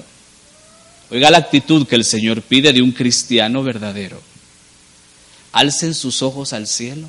oiga 1.11 1.29
la 1.29 1.37
actitud 1.37 1.87
que 1.87 1.95
el 1.95 2.03
Señor 2.03 2.41
pide 2.41 2.73
de 2.73 2.81
un 2.81 2.91
cristiano 2.91 3.61
verdadero 3.63 4.19
alcen 5.51 5.93
sus 5.93 6.21
ojos 6.21 6.53
al 6.53 6.67
cielo 6.67 7.07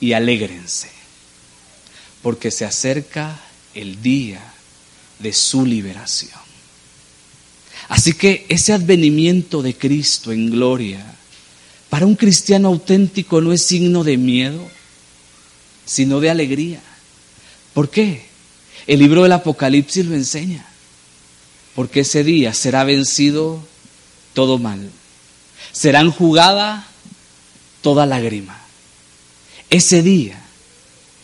y 0.00 0.12
alégrense, 0.12 0.90
porque 2.22 2.50
se 2.50 2.64
acerca 2.64 3.40
el 3.74 4.02
día 4.02 4.40
de 5.18 5.32
su 5.32 5.64
liberación. 5.64 6.40
Así 7.88 8.14
que 8.14 8.46
ese 8.48 8.72
advenimiento 8.72 9.60
de 9.62 9.76
Cristo 9.76 10.32
en 10.32 10.50
gloria 10.50 11.04
Para 11.90 12.06
un 12.06 12.16
cristiano 12.16 12.68
auténtico 12.68 13.40
no 13.40 13.52
es 13.52 13.62
signo 13.62 14.02
de 14.02 14.16
miedo, 14.16 14.68
sino 15.86 16.18
de 16.18 16.28
alegría. 16.28 16.80
¿Por 17.72 17.88
qué? 17.88 18.33
El 18.86 18.98
libro 18.98 19.22
del 19.22 19.32
Apocalipsis 19.32 20.04
lo 20.06 20.14
enseña. 20.14 20.66
Porque 21.74 22.00
ese 22.00 22.22
día 22.22 22.54
será 22.54 22.84
vencido 22.84 23.64
todo 24.32 24.58
mal. 24.58 24.90
Será 25.72 26.00
enjugada 26.00 26.86
toda 27.82 28.06
lágrima. 28.06 28.60
Ese 29.70 30.02
día 30.02 30.40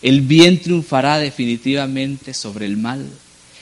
el 0.03 0.23
bien 0.23 0.61
triunfará 0.61 1.19
definitivamente 1.19 2.33
sobre 2.35 2.67
el 2.67 2.77
mal 2.77 3.07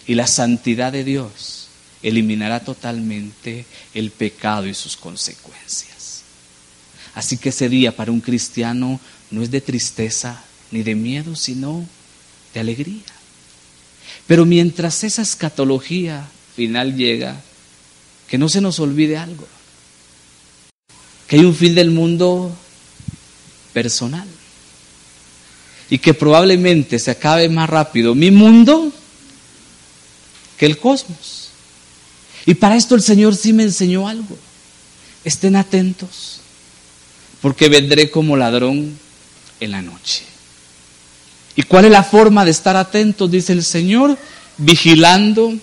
y 0.06 0.14
la 0.14 0.26
santidad 0.26 0.92
de 0.92 1.04
Dios 1.04 1.68
eliminará 2.02 2.60
totalmente 2.60 3.66
el 3.92 4.10
pecado 4.12 4.66
y 4.66 4.74
sus 4.74 4.96
consecuencias. 4.96 6.22
Así 7.14 7.36
que 7.38 7.48
ese 7.48 7.68
día 7.68 7.96
para 7.96 8.12
un 8.12 8.20
cristiano 8.20 9.00
no 9.30 9.42
es 9.42 9.50
de 9.50 9.60
tristeza 9.60 10.42
ni 10.70 10.82
de 10.82 10.94
miedo, 10.94 11.34
sino 11.34 11.84
de 12.54 12.60
alegría. 12.60 13.02
Pero 14.28 14.44
mientras 14.44 15.02
esa 15.04 15.22
escatología 15.22 16.28
final 16.54 16.94
llega, 16.94 17.40
que 18.28 18.36
no 18.36 18.50
se 18.50 18.60
nos 18.60 18.78
olvide 18.78 19.16
algo, 19.16 19.48
que 21.26 21.36
hay 21.36 21.44
un 21.44 21.54
fin 21.54 21.74
del 21.74 21.90
mundo 21.90 22.54
personal 23.72 24.28
y 25.88 25.98
que 25.98 26.12
probablemente 26.12 26.98
se 26.98 27.10
acabe 27.10 27.48
más 27.48 27.70
rápido 27.70 28.14
mi 28.14 28.30
mundo 28.30 28.92
que 30.58 30.66
el 30.66 30.76
cosmos. 30.76 31.48
Y 32.44 32.52
para 32.54 32.76
esto 32.76 32.94
el 32.94 33.02
Señor 33.02 33.34
sí 33.34 33.54
me 33.54 33.62
enseñó 33.62 34.08
algo. 34.08 34.36
Estén 35.24 35.56
atentos, 35.56 36.40
porque 37.40 37.70
vendré 37.70 38.10
como 38.10 38.36
ladrón 38.36 38.98
en 39.60 39.70
la 39.70 39.80
noche. 39.80 40.27
¿Y 41.58 41.64
cuál 41.64 41.86
es 41.86 41.90
la 41.90 42.04
forma 42.04 42.44
de 42.44 42.52
estar 42.52 42.76
atentos? 42.76 43.28
Dice 43.28 43.52
el 43.52 43.64
Señor, 43.64 44.16
vigilando 44.58 45.54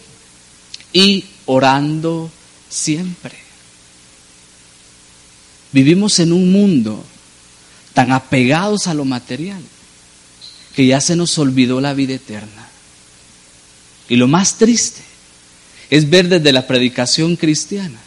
y 0.92 1.24
orando 1.46 2.30
siempre. 2.68 3.32
Vivimos 5.72 6.20
en 6.20 6.34
un 6.34 6.52
mundo 6.52 7.02
tan 7.94 8.12
apegados 8.12 8.88
a 8.88 8.94
lo 8.94 9.06
material 9.06 9.62
que 10.76 10.86
ya 10.86 11.00
se 11.00 11.16
nos 11.16 11.38
olvidó 11.38 11.80
la 11.80 11.94
vida 11.94 12.16
eterna. 12.16 12.68
Y 14.10 14.18
lo 14.18 14.28
más 14.28 14.56
triste 14.56 15.02
es 15.90 16.10
ver 16.10 16.28
desde 16.28 16.52
la 16.52 16.68
predicación 16.68 17.38
cristiana 17.38 18.02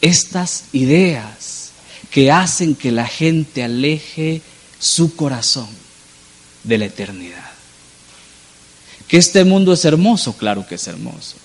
estas 0.00 0.64
ideas 0.72 1.72
que 2.10 2.32
hacen 2.32 2.74
que 2.74 2.90
la 2.90 3.06
gente 3.06 3.62
aleje 3.62 4.40
su 4.84 5.16
corazón 5.16 5.68
de 6.62 6.76
la 6.76 6.84
eternidad. 6.84 7.50
Que 9.08 9.16
este 9.16 9.42
mundo 9.44 9.72
es 9.72 9.84
hermoso, 9.86 10.34
claro 10.36 10.66
que 10.66 10.74
es 10.74 10.86
hermoso. 10.86 11.36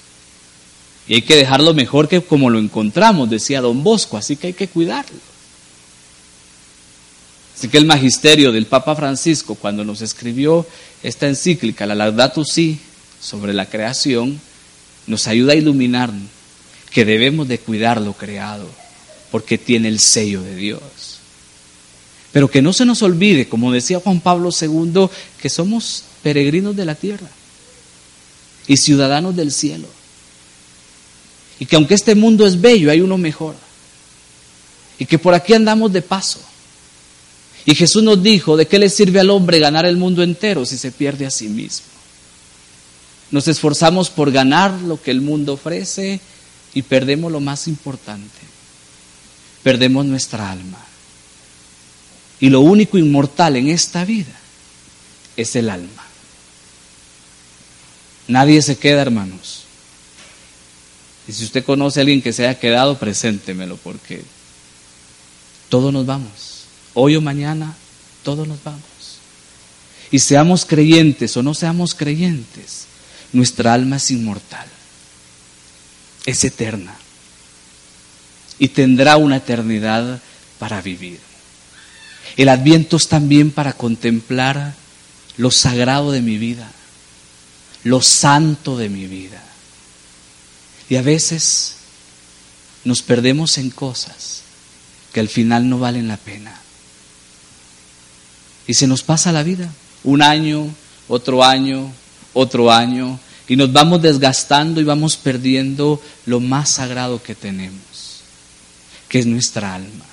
Y 1.07 1.15
hay 1.15 1.21
que 1.21 1.37
dejarlo 1.37 1.73
mejor 1.73 2.09
que 2.09 2.21
como 2.21 2.49
lo 2.49 2.59
encontramos, 2.59 3.29
decía 3.29 3.61
don 3.61 3.81
Bosco, 3.81 4.17
así 4.17 4.35
que 4.35 4.47
hay 4.47 4.53
que 4.53 4.67
cuidarlo. 4.67 5.17
Así 7.55 7.69
que 7.69 7.77
el 7.77 7.85
magisterio 7.85 8.51
del 8.51 8.65
Papa 8.65 8.93
Francisco, 8.95 9.55
cuando 9.55 9.85
nos 9.85 10.01
escribió 10.01 10.67
esta 11.01 11.27
encíclica, 11.27 11.85
la 11.85 11.95
Laudato 11.95 12.43
Si, 12.43 12.77
sobre 13.21 13.53
la 13.53 13.67
creación, 13.67 14.39
nos 15.07 15.27
ayuda 15.27 15.53
a 15.53 15.57
iluminar 15.57 16.11
que 16.91 17.05
debemos 17.05 17.47
de 17.47 17.59
cuidar 17.59 18.01
lo 18.01 18.13
creado, 18.13 18.67
porque 19.31 19.57
tiene 19.57 19.87
el 19.87 19.99
sello 19.99 20.41
de 20.41 20.55
Dios. 20.55 20.81
Pero 22.31 22.49
que 22.49 22.61
no 22.61 22.73
se 22.73 22.85
nos 22.85 23.01
olvide, 23.01 23.49
como 23.49 23.71
decía 23.71 23.99
Juan 23.99 24.19
Pablo 24.19 24.49
II, 24.49 25.07
que 25.41 25.49
somos 25.49 26.03
peregrinos 26.21 26.75
de 26.75 26.85
la 26.85 26.95
tierra 26.95 27.27
y 28.67 28.77
ciudadanos 28.77 29.35
del 29.35 29.51
cielo. 29.51 29.87
Y 31.59 31.65
que 31.65 31.75
aunque 31.75 31.95
este 31.95 32.15
mundo 32.15 32.45
es 32.45 32.61
bello, 32.61 32.91
hay 32.91 33.01
uno 33.01 33.17
mejor. 33.17 33.55
Y 34.99 35.05
que 35.05 35.17
por 35.17 35.33
aquí 35.33 35.53
andamos 35.53 35.91
de 35.91 36.01
paso. 36.01 36.39
Y 37.65 37.75
Jesús 37.75 38.03
nos 38.03 38.21
dijo, 38.21 38.55
¿de 38.55 38.67
qué 38.67 38.79
le 38.79 38.89
sirve 38.89 39.19
al 39.19 39.29
hombre 39.29 39.59
ganar 39.59 39.85
el 39.85 39.97
mundo 39.97 40.23
entero 40.23 40.65
si 40.65 40.77
se 40.77 40.91
pierde 40.91 41.25
a 41.25 41.31
sí 41.31 41.49
mismo? 41.49 41.87
Nos 43.31 43.47
esforzamos 43.47 44.09
por 44.09 44.31
ganar 44.31 44.71
lo 44.71 45.01
que 45.01 45.11
el 45.11 45.21
mundo 45.21 45.53
ofrece 45.53 46.19
y 46.73 46.81
perdemos 46.83 47.31
lo 47.31 47.39
más 47.39 47.67
importante. 47.67 48.39
Perdemos 49.63 50.05
nuestra 50.05 50.51
alma. 50.51 50.88
Y 52.39 52.49
lo 52.49 52.61
único 52.61 52.97
inmortal 52.97 53.55
en 53.55 53.69
esta 53.69 54.05
vida 54.05 54.33
es 55.35 55.55
el 55.55 55.69
alma. 55.69 56.03
Nadie 58.27 58.61
se 58.61 58.77
queda, 58.77 59.01
hermanos. 59.01 59.63
Y 61.27 61.33
si 61.33 61.45
usted 61.45 61.63
conoce 61.63 61.99
a 61.99 62.01
alguien 62.01 62.21
que 62.21 62.33
se 62.33 62.47
haya 62.47 62.59
quedado, 62.59 62.97
preséntemelo, 62.97 63.77
porque 63.77 64.23
todos 65.69 65.91
nos 65.93 66.05
vamos 66.05 66.59
hoy 66.93 67.15
o 67.15 67.21
mañana, 67.21 67.75
todos 68.23 68.47
nos 68.47 68.63
vamos. 68.63 68.81
Y 70.11 70.19
seamos 70.19 70.65
creyentes 70.65 71.35
o 71.37 71.43
no 71.43 71.53
seamos 71.53 71.93
creyentes, 71.93 72.85
nuestra 73.31 73.73
alma 73.73 73.97
es 73.97 74.11
inmortal, 74.11 74.67
es 76.25 76.43
eterna 76.43 76.95
y 78.57 78.69
tendrá 78.69 79.17
una 79.17 79.37
eternidad 79.37 80.19
para 80.57 80.81
vivir. 80.81 81.19
El 82.37 82.49
adviento 82.49 82.97
es 82.97 83.07
también 83.07 83.51
para 83.51 83.73
contemplar 83.73 84.73
lo 85.37 85.51
sagrado 85.51 86.11
de 86.11 86.21
mi 86.21 86.37
vida, 86.37 86.69
lo 87.83 88.01
santo 88.01 88.77
de 88.77 88.89
mi 88.89 89.07
vida. 89.07 89.43
Y 90.89 90.95
a 90.95 91.01
veces 91.01 91.75
nos 92.83 93.01
perdemos 93.01 93.57
en 93.57 93.69
cosas 93.69 94.41
que 95.13 95.19
al 95.19 95.29
final 95.29 95.69
no 95.69 95.79
valen 95.79 96.07
la 96.07 96.17
pena. 96.17 96.59
Y 98.67 98.73
se 98.73 98.87
nos 98.87 99.01
pasa 99.01 99.31
la 99.31 99.43
vida, 99.43 99.71
un 100.03 100.21
año, 100.21 100.67
otro 101.07 101.43
año, 101.43 101.91
otro 102.33 102.71
año, 102.71 103.19
y 103.47 103.55
nos 103.55 103.73
vamos 103.73 104.01
desgastando 104.01 104.79
y 104.79 104.83
vamos 104.83 105.17
perdiendo 105.17 106.01
lo 106.25 106.39
más 106.39 106.69
sagrado 106.69 107.21
que 107.21 107.33
tenemos, 107.33 108.21
que 109.07 109.19
es 109.19 109.25
nuestra 109.25 109.73
alma. 109.73 110.05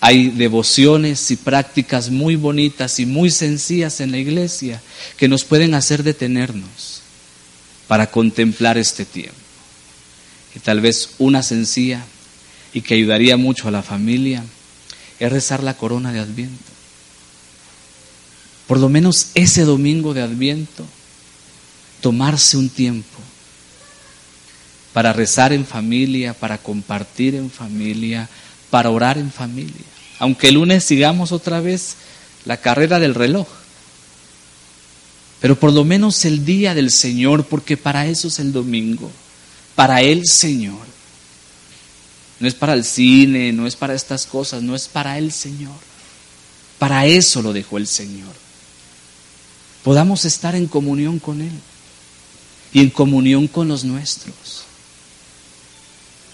Hay 0.00 0.28
devociones 0.28 1.30
y 1.30 1.36
prácticas 1.36 2.10
muy 2.10 2.36
bonitas 2.36 2.98
y 3.00 3.06
muy 3.06 3.30
sencillas 3.30 4.00
en 4.00 4.10
la 4.12 4.18
iglesia 4.18 4.80
que 5.18 5.28
nos 5.28 5.44
pueden 5.44 5.74
hacer 5.74 6.02
detenernos 6.02 7.02
para 7.86 8.10
contemplar 8.10 8.78
este 8.78 9.04
tiempo. 9.04 9.34
Y 10.54 10.60
tal 10.60 10.80
vez 10.80 11.10
una 11.18 11.42
sencilla 11.42 12.04
y 12.72 12.80
que 12.80 12.94
ayudaría 12.94 13.36
mucho 13.36 13.68
a 13.68 13.70
la 13.70 13.82
familia 13.82 14.42
es 15.18 15.30
rezar 15.30 15.62
la 15.62 15.76
corona 15.76 16.12
de 16.12 16.20
Adviento. 16.20 16.64
Por 18.66 18.78
lo 18.78 18.88
menos 18.88 19.28
ese 19.34 19.64
domingo 19.64 20.14
de 20.14 20.22
Adviento, 20.22 20.86
tomarse 22.00 22.56
un 22.56 22.70
tiempo 22.70 23.18
para 24.92 25.12
rezar 25.12 25.52
en 25.52 25.66
familia, 25.66 26.34
para 26.34 26.58
compartir 26.58 27.34
en 27.34 27.50
familia, 27.50 28.28
para 28.70 28.90
orar 28.90 29.18
en 29.18 29.30
familia. 29.30 29.74
Aunque 30.18 30.48
el 30.48 30.54
lunes 30.54 30.84
sigamos 30.84 31.32
otra 31.32 31.60
vez 31.60 31.96
la 32.44 32.56
carrera 32.58 32.98
del 32.98 33.14
reloj. 33.14 33.48
Pero 35.40 35.58
por 35.58 35.72
lo 35.72 35.84
menos 35.84 36.24
el 36.24 36.44
día 36.44 36.74
del 36.74 36.90
Señor, 36.90 37.44
porque 37.44 37.76
para 37.76 38.06
eso 38.06 38.28
es 38.28 38.38
el 38.38 38.52
domingo, 38.52 39.10
para 39.74 40.02
el 40.02 40.26
Señor. 40.26 40.86
No 42.38 42.48
es 42.48 42.54
para 42.54 42.74
el 42.74 42.84
cine, 42.84 43.52
no 43.52 43.66
es 43.66 43.76
para 43.76 43.94
estas 43.94 44.26
cosas, 44.26 44.62
no 44.62 44.74
es 44.74 44.88
para 44.88 45.18
el 45.18 45.32
Señor. 45.32 45.76
Para 46.78 47.06
eso 47.06 47.42
lo 47.42 47.52
dejó 47.52 47.78
el 47.78 47.86
Señor. 47.86 48.32
Podamos 49.82 50.24
estar 50.24 50.54
en 50.54 50.66
comunión 50.66 51.18
con 51.18 51.40
Él 51.40 51.52
y 52.72 52.80
en 52.80 52.90
comunión 52.90 53.46
con 53.46 53.68
los 53.68 53.84
nuestros. 53.84 54.59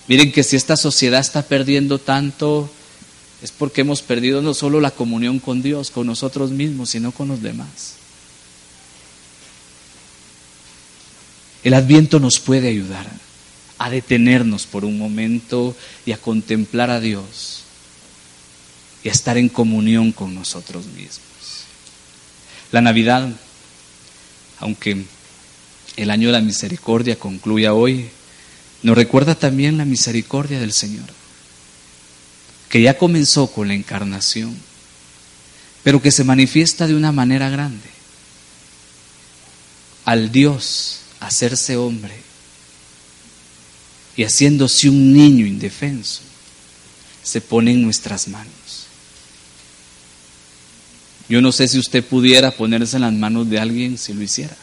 Miren 0.09 0.31
que 0.33 0.45
si 0.45 0.57
esta 0.57 0.77
sociedad 0.77 1.21
está 1.21 1.43
perdiendo 1.43 1.99
tanto, 1.99 2.71
es 3.43 3.51
porque 3.51 3.81
hemos 3.81 4.03
perdido 4.03 4.41
no 4.41 4.55
solo 4.55 4.81
la 4.81 4.93
comunión 4.93 5.41
con 5.41 5.63
Dios, 5.63 5.91
con 5.91 6.07
nosotros 6.07 6.51
mismos, 6.51 6.91
sino 6.91 7.13
con 7.13 7.29
los 7.29 7.43
demás. 7.43 7.95
El 11.65 11.75
adviento 11.75 12.21
nos 12.21 12.39
puede 12.39 12.69
ayudar 12.69 13.11
a 13.79 13.91
detenernos 13.91 14.67
por 14.67 14.85
un 14.85 14.99
momento 14.99 15.77
y 16.07 16.13
a 16.13 16.19
contemplar 16.19 16.91
a 16.91 17.01
Dios 17.01 17.65
y 19.03 19.09
a 19.09 19.13
estar 19.13 19.37
en 19.37 19.49
comunión 19.49 20.13
con 20.13 20.35
nosotros 20.35 20.87
mismos. 20.87 21.21
La 22.73 22.81
Navidad, 22.81 23.29
aunque 24.61 25.05
el 25.97 26.11
año 26.11 26.29
de 26.29 26.33
la 26.33 26.41
misericordia 26.41 27.19
concluya 27.19 27.75
hoy, 27.75 28.11
nos 28.87 28.97
recuerda 28.97 29.35
también 29.35 29.79
la 29.79 29.85
misericordia 29.85 30.61
del 30.61 30.73
Señor. 30.73 31.07
que 32.69 32.81
ya 32.83 32.97
comenzó 32.97 33.49
con 33.49 33.67
la 33.67 33.75
encarnación, 33.75 34.57
pero 35.83 36.01
que 36.01 36.13
se 36.13 36.23
manifiesta 36.23 36.87
de 36.87 36.95
una 36.95 37.11
manera 37.11 37.49
grande. 37.49 37.89
Al 40.05 40.31
Dios 40.31 41.01
hacerse 41.19 41.77
hombre 41.77 42.15
y 44.17 44.23
haciéndose 44.23 44.89
un 44.89 45.13
niño 45.13 45.47
indefenso, 45.47 46.23
se 47.25 47.41
pone 47.41 47.73
en 47.73 47.83
nuestras 47.83 48.29
manos. 48.29 48.87
Yo 51.29 51.41
no 51.41 51.51
sé 51.51 51.67
si 51.67 51.79
usted 51.79 52.05
pudiera 52.05 52.53
ponerse 52.53 52.97
en 52.97 53.03
las 53.03 53.13
manos 53.13 53.51
de 53.51 53.59
alguien 53.59 53.99
si 53.99 54.13
lo 54.13 54.23
hiciera. 54.23 54.57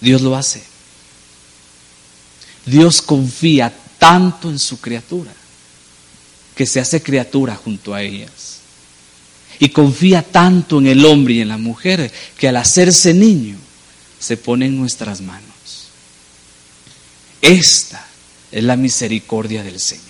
Dios 0.00 0.22
lo 0.22 0.36
hace. 0.36 0.62
Dios 2.66 3.02
confía 3.02 3.72
tanto 3.98 4.50
en 4.50 4.58
su 4.58 4.80
criatura 4.80 5.32
que 6.54 6.66
se 6.66 6.80
hace 6.80 7.02
criatura 7.02 7.56
junto 7.56 7.94
a 7.94 8.02
ellas. 8.02 8.58
Y 9.60 9.70
confía 9.70 10.22
tanto 10.22 10.78
en 10.78 10.86
el 10.86 11.04
hombre 11.04 11.34
y 11.34 11.40
en 11.40 11.48
la 11.48 11.58
mujer 11.58 12.12
que 12.36 12.48
al 12.48 12.56
hacerse 12.56 13.14
niño 13.14 13.56
se 14.18 14.36
pone 14.36 14.66
en 14.66 14.76
nuestras 14.76 15.20
manos. 15.20 15.48
Esta 17.40 18.06
es 18.52 18.62
la 18.62 18.76
misericordia 18.76 19.62
del 19.62 19.80
Señor. 19.80 20.06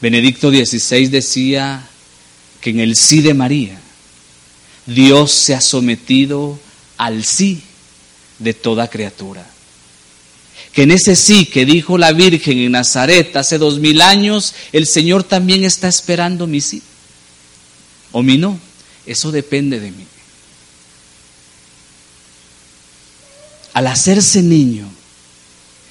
Benedicto 0.00 0.50
XVI 0.50 1.06
decía 1.06 1.88
que 2.60 2.70
en 2.70 2.80
el 2.80 2.96
sí 2.96 3.20
de 3.20 3.34
María 3.34 3.80
Dios 4.86 5.30
se 5.32 5.54
ha 5.54 5.60
sometido 5.60 6.58
al 6.96 7.24
sí 7.24 7.62
de 8.42 8.54
toda 8.54 8.88
criatura. 8.88 9.46
Que 10.72 10.82
en 10.82 10.90
ese 10.90 11.16
sí 11.16 11.46
que 11.46 11.64
dijo 11.64 11.98
la 11.98 12.12
Virgen 12.12 12.58
en 12.58 12.72
Nazaret 12.72 13.36
hace 13.36 13.58
dos 13.58 13.78
mil 13.78 14.00
años, 14.00 14.54
el 14.72 14.86
Señor 14.86 15.24
también 15.24 15.64
está 15.64 15.88
esperando 15.88 16.46
mi 16.46 16.60
sí 16.60 16.82
o 18.12 18.22
mi 18.22 18.38
no. 18.38 18.58
Eso 19.06 19.32
depende 19.32 19.80
de 19.80 19.90
mí. 19.90 20.06
Al 23.74 23.86
hacerse 23.86 24.42
niño, 24.42 24.88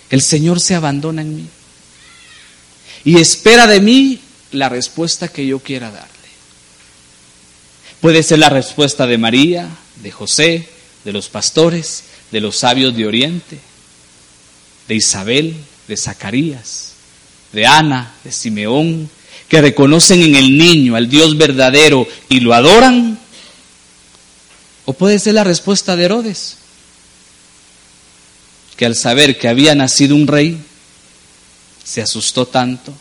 el 0.10 0.22
Señor 0.22 0.60
se 0.60 0.76
abandona 0.76 1.22
en 1.22 1.36
mí 1.36 1.48
y 3.04 3.18
espera 3.18 3.68
de 3.68 3.82
mí 3.82 4.20
la 4.52 4.70
respuesta 4.70 5.28
que 5.28 5.46
yo 5.46 5.60
quiera 5.60 5.92
darle. 5.92 6.10
Puede 8.00 8.24
ser 8.24 8.40
la 8.40 8.50
respuesta 8.50 9.08
de 9.08 9.18
María, 9.18 9.70
de 9.98 10.12
José, 10.12 10.68
de 11.04 11.12
los 11.12 11.30
pastores, 11.30 12.04
de 12.32 12.42
los 12.42 12.58
sabios 12.58 12.96
de 12.96 13.06
Oriente, 13.06 13.60
de 14.88 14.96
Isabel, 14.96 15.56
de 15.88 15.98
Zacarías, 15.98 16.94
de 17.52 17.66
Ana, 17.66 18.14
de 18.24 18.32
Simeón, 18.32 19.10
que 19.48 19.62
reconocen 19.62 20.22
en 20.22 20.36
el 20.36 20.58
niño 20.58 20.96
al 20.96 21.10
Dios 21.10 21.38
verdadero 21.38 22.08
y 22.30 22.40
lo 22.40 22.54
adoran. 22.54 23.20
O 24.86 24.94
puede 24.94 25.20
ser 25.20 25.36
la 25.36 25.44
respuesta 25.44 25.96
de 25.96 26.06
Herodes, 26.06 26.58
que 28.78 28.86
al 28.86 28.96
saber 28.96 29.38
que 29.38 29.50
había 29.50 29.76
nacido 29.76 30.16
un 30.16 30.28
rey, 30.28 30.58
se 31.84 32.02
asustó 32.02 32.46
tanto 32.46 32.94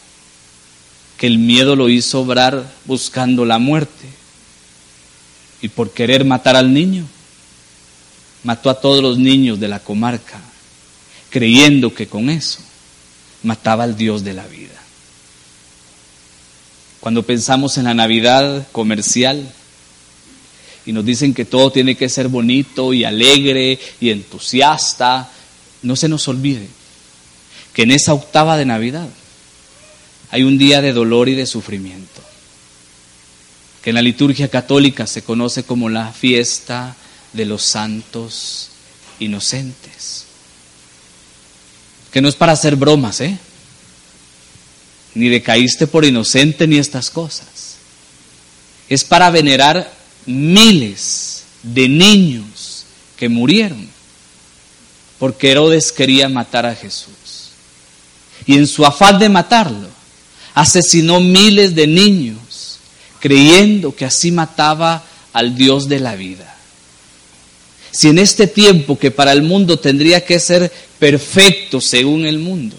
que 1.16 1.27
el 1.27 1.38
miedo 1.38 1.77
lo 1.77 1.88
hizo 1.88 2.21
obrar 2.21 2.73
buscando 2.87 3.45
la 3.45 3.59
muerte 3.59 4.09
y 5.61 5.69
por 5.69 5.93
querer 5.93 6.25
matar 6.25 6.57
al 6.57 6.73
niño 6.73 7.07
mató 8.44 8.70
a 8.70 8.81
todos 8.81 9.03
los 9.03 9.18
niños 9.18 9.61
de 9.61 9.68
la 9.68 9.81
comarca, 9.81 10.40
creyendo 11.31 11.94
que 11.94 12.07
con 12.07 12.31
eso 12.31 12.61
mataba 13.42 13.85
al 13.85 13.96
Dios 13.96 14.24
de 14.24 14.35
la 14.35 14.46
vida. 14.46 14.81
Cuando 17.00 17.22
pensamos 17.22 17.79
en 17.79 17.85
la 17.85 17.94
Navidad 17.94 18.66
comercial 18.72 19.50
y 20.85 20.92
nos 20.92 21.05
dicen 21.05 21.33
que 21.33 21.44
todo 21.44 21.72
tiene 21.72 21.94
que 21.94 22.09
ser 22.09 22.29
bonito 22.29 22.92
y 22.92 23.05
alegre 23.05 23.79
y 24.00 24.11
entusiasta, 24.11 25.31
no 25.83 25.96
se 25.96 26.09
nos 26.09 26.29
olvide 26.29 26.68
que 27.72 27.83
en 27.83 27.90
esa 27.92 28.14
octava 28.14 28.57
de 28.57 28.66
Navidad 28.66 29.09
hay 30.31 30.42
un 30.42 30.59
día 30.59 30.81
de 30.81 30.92
dolor 30.92 31.29
y 31.29 31.35
de 31.35 31.46
sufrimiento, 31.46 32.20
que 33.83 33.90
en 33.90 33.94
la 33.94 34.03
liturgia 34.03 34.48
católica 34.48 35.07
se 35.07 35.22
conoce 35.22 35.62
como 35.64 35.88
la 35.88 36.12
fiesta 36.12 36.96
de 37.33 37.45
los 37.45 37.62
santos 37.62 38.71
inocentes. 39.19 40.25
Que 42.12 42.21
no 42.21 42.29
es 42.29 42.35
para 42.35 42.53
hacer 42.53 42.77
bromas, 42.77 43.21
¿eh? 43.21 43.38
Ni 45.14 45.29
de 45.29 45.43
caíste 45.43 45.87
por 45.87 46.05
inocente 46.05 46.66
ni 46.66 46.79
estas 46.79 47.11
cosas. 47.11 47.77
Es 48.88 49.05
para 49.05 49.31
venerar 49.31 49.93
miles 50.27 51.45
de 51.62 51.88
niños 51.88 52.85
que 53.16 53.29
murieron 53.29 53.90
porque 55.21 55.51
Herodes 55.51 55.93
quería 55.93 56.31
matar 56.31 56.64
a 56.64 56.75
Jesús. 56.75 57.51
Y 58.47 58.55
en 58.55 58.66
su 58.66 58.87
afán 58.87 59.19
de 59.19 59.29
matarlo, 59.29 59.88
asesinó 60.55 61.21
miles 61.21 61.75
de 61.75 61.87
niños, 61.87 62.79
creyendo 63.21 63.95
que 63.95 64.07
así 64.07 64.33
mataba 64.33 65.05
al 65.35 65.55
Dios 65.55 65.90
de 65.90 66.01
la 66.01 66.16
vida. 66.16 66.57
Si 67.92 68.09
en 68.09 68.18
este 68.18 68.46
tiempo 68.46 68.98
que 68.98 69.11
para 69.11 69.33
el 69.33 69.42
mundo 69.42 69.79
tendría 69.79 70.24
que 70.24 70.38
ser 70.38 70.72
perfecto 70.98 71.81
según 71.81 72.24
el 72.26 72.38
mundo, 72.38 72.76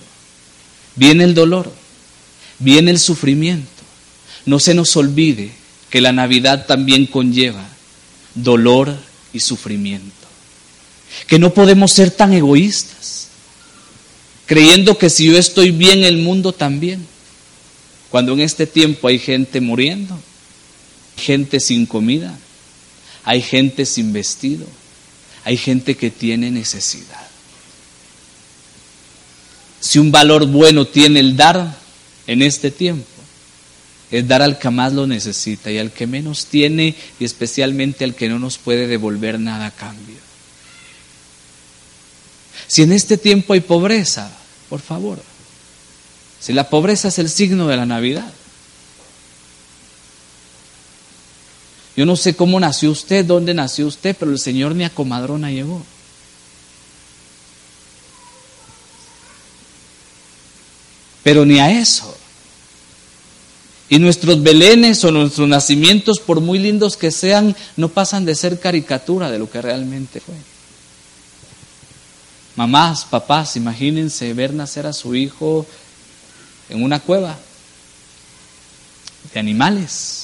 viene 0.95 1.23
el 1.23 1.33
dolor, 1.33 1.71
viene 2.59 2.91
el 2.91 2.99
sufrimiento, 2.99 3.67
no 4.45 4.59
se 4.59 4.73
nos 4.73 4.95
olvide 4.95 5.51
que 5.89 6.01
la 6.01 6.13
Navidad 6.13 6.65
también 6.65 7.05
conlleva 7.05 7.67
dolor 8.35 8.97
y 9.33 9.39
sufrimiento. 9.41 10.09
Que 11.27 11.39
no 11.39 11.53
podemos 11.53 11.91
ser 11.91 12.11
tan 12.11 12.33
egoístas, 12.33 13.27
creyendo 14.45 14.97
que 14.97 15.09
si 15.09 15.25
yo 15.25 15.37
estoy 15.37 15.71
bien, 15.71 16.03
el 16.03 16.17
mundo 16.17 16.53
también. 16.53 17.05
Cuando 18.09 18.33
en 18.33 18.41
este 18.41 18.67
tiempo 18.67 19.07
hay 19.07 19.19
gente 19.19 19.61
muriendo, 19.61 20.17
gente 21.17 21.59
sin 21.59 21.85
comida, 21.85 22.37
hay 23.23 23.41
gente 23.41 23.85
sin 23.85 24.13
vestido, 24.13 24.65
hay 25.43 25.57
gente 25.57 25.95
que 25.95 26.11
tiene 26.11 26.51
necesidad. 26.51 27.27
Si 29.79 29.99
un 29.99 30.11
valor 30.11 30.45
bueno 30.45 30.85
tiene 30.85 31.19
el 31.19 31.35
dar 31.35 31.75
en 32.27 32.41
este 32.41 32.69
tiempo, 32.71 33.05
es 34.11 34.27
dar 34.27 34.41
al 34.41 34.59
que 34.59 34.69
más 34.69 34.93
lo 34.93 35.07
necesita 35.07 35.71
y 35.71 35.77
al 35.77 35.91
que 35.91 36.05
menos 36.05 36.45
tiene 36.45 36.95
y 37.19 37.25
especialmente 37.25 38.03
al 38.03 38.13
que 38.13 38.29
no 38.29 38.37
nos 38.39 38.57
puede 38.57 38.87
devolver 38.87 39.39
nada 39.39 39.67
a 39.67 39.71
cambio. 39.71 40.17
Si 42.67 42.83
en 42.83 42.91
este 42.91 43.17
tiempo 43.17 43.53
hay 43.53 43.61
pobreza, 43.61 44.31
por 44.69 44.81
favor, 44.81 45.21
si 46.39 46.53
la 46.53 46.69
pobreza 46.69 47.07
es 47.07 47.19
el 47.19 47.29
signo 47.29 47.67
de 47.67 47.77
la 47.77 47.85
Navidad, 47.85 48.31
Yo 51.95 52.05
no 52.05 52.15
sé 52.15 52.35
cómo 52.35 52.59
nació 52.59 52.91
usted, 52.91 53.25
dónde 53.25 53.53
nació 53.53 53.87
usted, 53.87 54.15
pero 54.17 54.31
el 54.31 54.39
Señor 54.39 54.75
ni 54.75 54.83
a 54.83 54.89
comadrona 54.89 55.51
llegó. 55.51 55.83
Pero 61.23 61.45
ni 61.45 61.59
a 61.59 61.79
eso. 61.79 62.17
Y 63.89 63.99
nuestros 63.99 64.41
belenes 64.41 65.03
o 65.03 65.11
nuestros 65.11 65.49
nacimientos, 65.49 66.19
por 66.19 66.39
muy 66.39 66.59
lindos 66.59 66.95
que 66.95 67.11
sean, 67.11 67.55
no 67.75 67.89
pasan 67.89 68.23
de 68.23 68.35
ser 68.35 68.59
caricatura 68.59 69.29
de 69.29 69.37
lo 69.37 69.51
que 69.51 69.61
realmente 69.61 70.21
fue. 70.21 70.35
Mamás, 72.55 73.05
papás, 73.05 73.57
imagínense 73.57 74.33
ver 74.33 74.53
nacer 74.53 74.85
a 74.85 74.93
su 74.93 75.13
hijo 75.13 75.65
en 76.69 76.83
una 76.83 77.01
cueva 77.01 77.37
de 79.33 79.39
animales. 79.39 80.20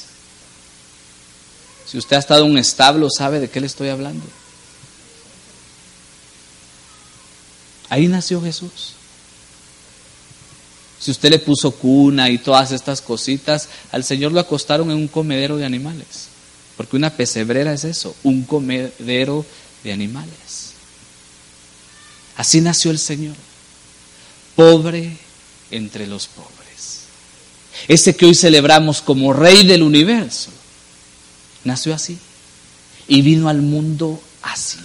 Si 1.89 1.97
usted 1.97 2.17
ha 2.17 2.19
estado 2.19 2.45
en 2.45 2.51
un 2.51 2.57
establo, 2.57 3.07
sabe 3.09 3.39
de 3.39 3.49
qué 3.49 3.61
le 3.61 3.67
estoy 3.67 3.89
hablando. 3.89 4.25
Ahí 7.89 8.07
nació 8.07 8.41
Jesús. 8.41 8.93
Si 10.99 11.11
usted 11.11 11.29
le 11.29 11.39
puso 11.39 11.71
cuna 11.71 12.29
y 12.29 12.39
todas 12.39 12.71
estas 12.71 13.01
cositas, 13.01 13.69
al 13.91 14.03
Señor 14.03 14.31
lo 14.33 14.39
acostaron 14.39 14.91
en 14.91 14.97
un 14.97 15.07
comedero 15.07 15.55
de 15.55 15.65
animales. 15.65 16.27
Porque 16.75 16.97
una 16.97 17.15
pesebrera 17.15 17.71
es 17.73 17.85
eso, 17.85 18.15
un 18.23 18.43
comedero 18.43 19.45
de 19.83 19.93
animales. 19.93 20.73
Así 22.35 22.61
nació 22.61 22.91
el 22.91 22.99
Señor, 22.99 23.35
pobre 24.55 25.17
entre 25.71 26.05
los 26.05 26.27
pobres. 26.27 27.03
Ese 27.87 28.15
que 28.15 28.25
hoy 28.25 28.35
celebramos 28.35 29.01
como 29.01 29.33
Rey 29.33 29.65
del 29.65 29.83
universo, 29.83 30.51
nació 31.67 31.93
así 31.93 32.17
y 33.07 33.21
vino 33.21 33.49
al 33.49 33.61
mundo 33.61 34.19
así. 34.41 34.79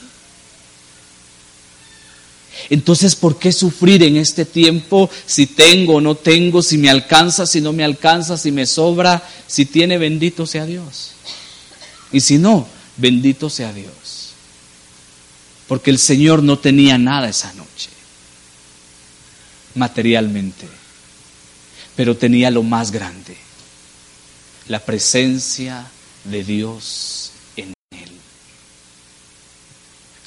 Entonces, 2.69 3.17
¿por 3.17 3.39
qué 3.39 3.51
sufrir 3.51 4.03
en 4.03 4.17
este 4.17 4.45
tiempo 4.45 5.11
si 5.27 5.47
tengo 5.47 5.97
o 5.97 6.01
no 6.01 6.15
tengo, 6.15 6.63
si 6.63 6.79
me 6.79 6.91
alcanza, 6.91 7.47
si 7.47 7.61
no 7.61 7.73
me 7.73 7.83
alcanza, 7.83 8.37
si 8.37 8.53
me 8.53 8.67
sobra, 8.67 9.27
si 9.47 9.65
tiene, 9.65 9.99
bendito 9.99 10.47
sea 10.47 10.67
Dios? 10.67 11.13
Y 12.13 12.21
si 12.21 12.39
no, 12.39 12.69
bendito 12.97 13.49
sea 13.49 13.73
Dios. 13.73 14.33
Porque 15.67 15.91
el 15.91 15.99
Señor 15.99 16.43
no 16.43 16.59
tenía 16.59 16.99
nada 16.99 17.29
esa 17.29 17.53
noche, 17.55 17.89
materialmente, 19.75 20.69
pero 21.97 22.17
tenía 22.17 22.51
lo 22.51 22.63
más 22.63 22.91
grande, 22.93 23.37
la 24.69 24.79
presencia 24.81 25.91
de 26.25 26.45
Dios 26.45 27.33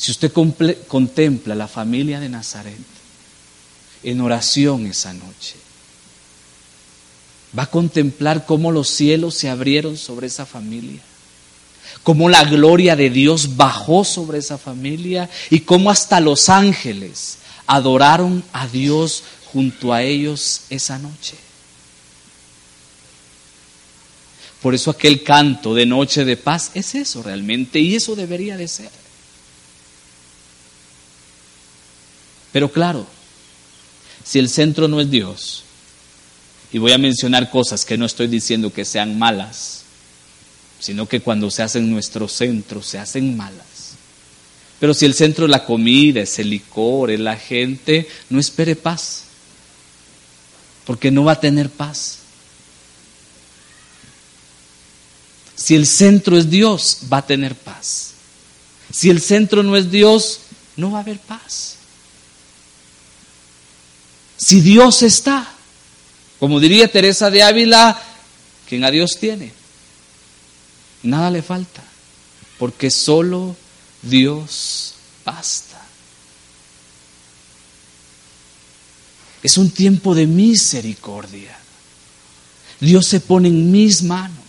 si 0.06 0.12
usted 0.12 0.32
contempla 0.88 1.56
la 1.56 1.68
familia 1.68 2.20
de 2.20 2.30
Nazaret 2.30 2.78
en 4.04 4.22
oración 4.22 4.86
esa 4.86 5.14
noche, 5.14 5.56
va 7.58 7.64
a 7.64 7.72
contemplar 7.72 8.46
cómo 8.46 8.72
los 8.72 8.88
cielos 8.88 9.34
se 9.34 9.50
abrieron 9.50 9.98
sobre 9.98 10.28
esa 10.28 10.46
familia, 10.46 11.02
cómo 12.04 12.30
la 12.30 12.44
gloria 12.44 12.96
de 12.96 13.10
Dios 13.10 13.56
bajó 13.56 14.04
sobre 14.04 14.38
esa 14.38 14.60
familia 14.60 15.28
y 15.50 15.62
cómo 15.62 15.90
hasta 15.90 16.20
los 16.20 16.50
ángeles 16.50 17.40
adoraron 17.66 18.44
a 18.54 18.68
Dios 18.68 19.24
junto 19.52 19.92
a 19.92 20.04
ellos 20.04 20.66
esa 20.70 21.00
noche. 21.00 21.36
Por 24.66 24.74
eso 24.74 24.90
aquel 24.90 25.22
canto 25.22 25.76
de 25.76 25.86
noche 25.86 26.26
de 26.26 26.38
paz 26.38 26.72
es 26.74 26.96
eso 26.96 27.22
realmente 27.22 27.80
y 27.80 27.94
eso 27.94 28.16
debería 28.16 28.58
de 28.58 28.68
ser. 28.68 28.90
Pero 32.52 32.72
claro, 32.72 33.06
si 34.24 34.40
el 34.40 34.50
centro 34.50 34.88
no 34.88 35.00
es 35.00 35.12
Dios, 35.12 35.66
y 36.74 36.80
voy 36.80 36.94
a 36.94 36.98
mencionar 36.98 37.52
cosas 37.52 37.86
que 37.86 37.96
no 37.96 38.08
estoy 38.08 38.26
diciendo 38.26 38.74
que 38.74 38.86
sean 38.86 39.20
malas, 39.20 39.84
sino 40.80 41.08
que 41.08 41.20
cuando 41.20 41.52
se 41.52 41.62
hacen 41.62 41.92
nuestro 41.92 42.28
centro 42.28 42.82
se 42.82 42.98
hacen 42.98 43.38
malas. 43.38 43.94
Pero 44.80 44.96
si 44.96 45.06
el 45.06 45.14
centro 45.14 45.46
es 45.46 45.52
la 45.52 45.64
comida, 45.64 46.22
es 46.22 46.40
el 46.40 46.50
licor, 46.50 47.12
es 47.12 47.20
la 47.20 47.38
gente, 47.38 48.10
no 48.32 48.40
espere 48.40 48.76
paz, 48.76 49.26
porque 50.88 51.12
no 51.12 51.24
va 51.24 51.34
a 51.34 51.40
tener 51.40 51.70
paz. 51.70 52.25
Si 55.66 55.74
el 55.74 55.88
centro 55.88 56.38
es 56.38 56.48
Dios, 56.48 57.00
va 57.12 57.18
a 57.18 57.26
tener 57.26 57.56
paz. 57.56 58.12
Si 58.94 59.10
el 59.10 59.20
centro 59.20 59.64
no 59.64 59.76
es 59.76 59.90
Dios, 59.90 60.42
no 60.76 60.92
va 60.92 61.00
a 61.00 61.02
haber 61.02 61.18
paz. 61.18 61.78
Si 64.38 64.62
Dios 64.62 65.02
está, 65.02 65.52
como 66.40 66.60
diría 66.60 66.88
Teresa 66.88 67.32
de 67.32 67.42
Ávila, 67.42 68.00
quien 68.70 68.84
a 68.84 68.92
Dios 68.92 69.18
tiene, 69.20 69.54
nada 71.02 71.32
le 71.32 71.42
falta, 71.42 71.84
porque 72.60 72.92
solo 72.92 73.56
Dios 74.04 74.94
basta. 75.26 75.84
Es 79.42 79.58
un 79.58 79.72
tiempo 79.72 80.14
de 80.14 80.28
misericordia. 80.28 81.58
Dios 82.80 83.08
se 83.08 83.20
pone 83.20 83.48
en 83.48 83.72
mis 83.72 84.04
manos. 84.04 84.45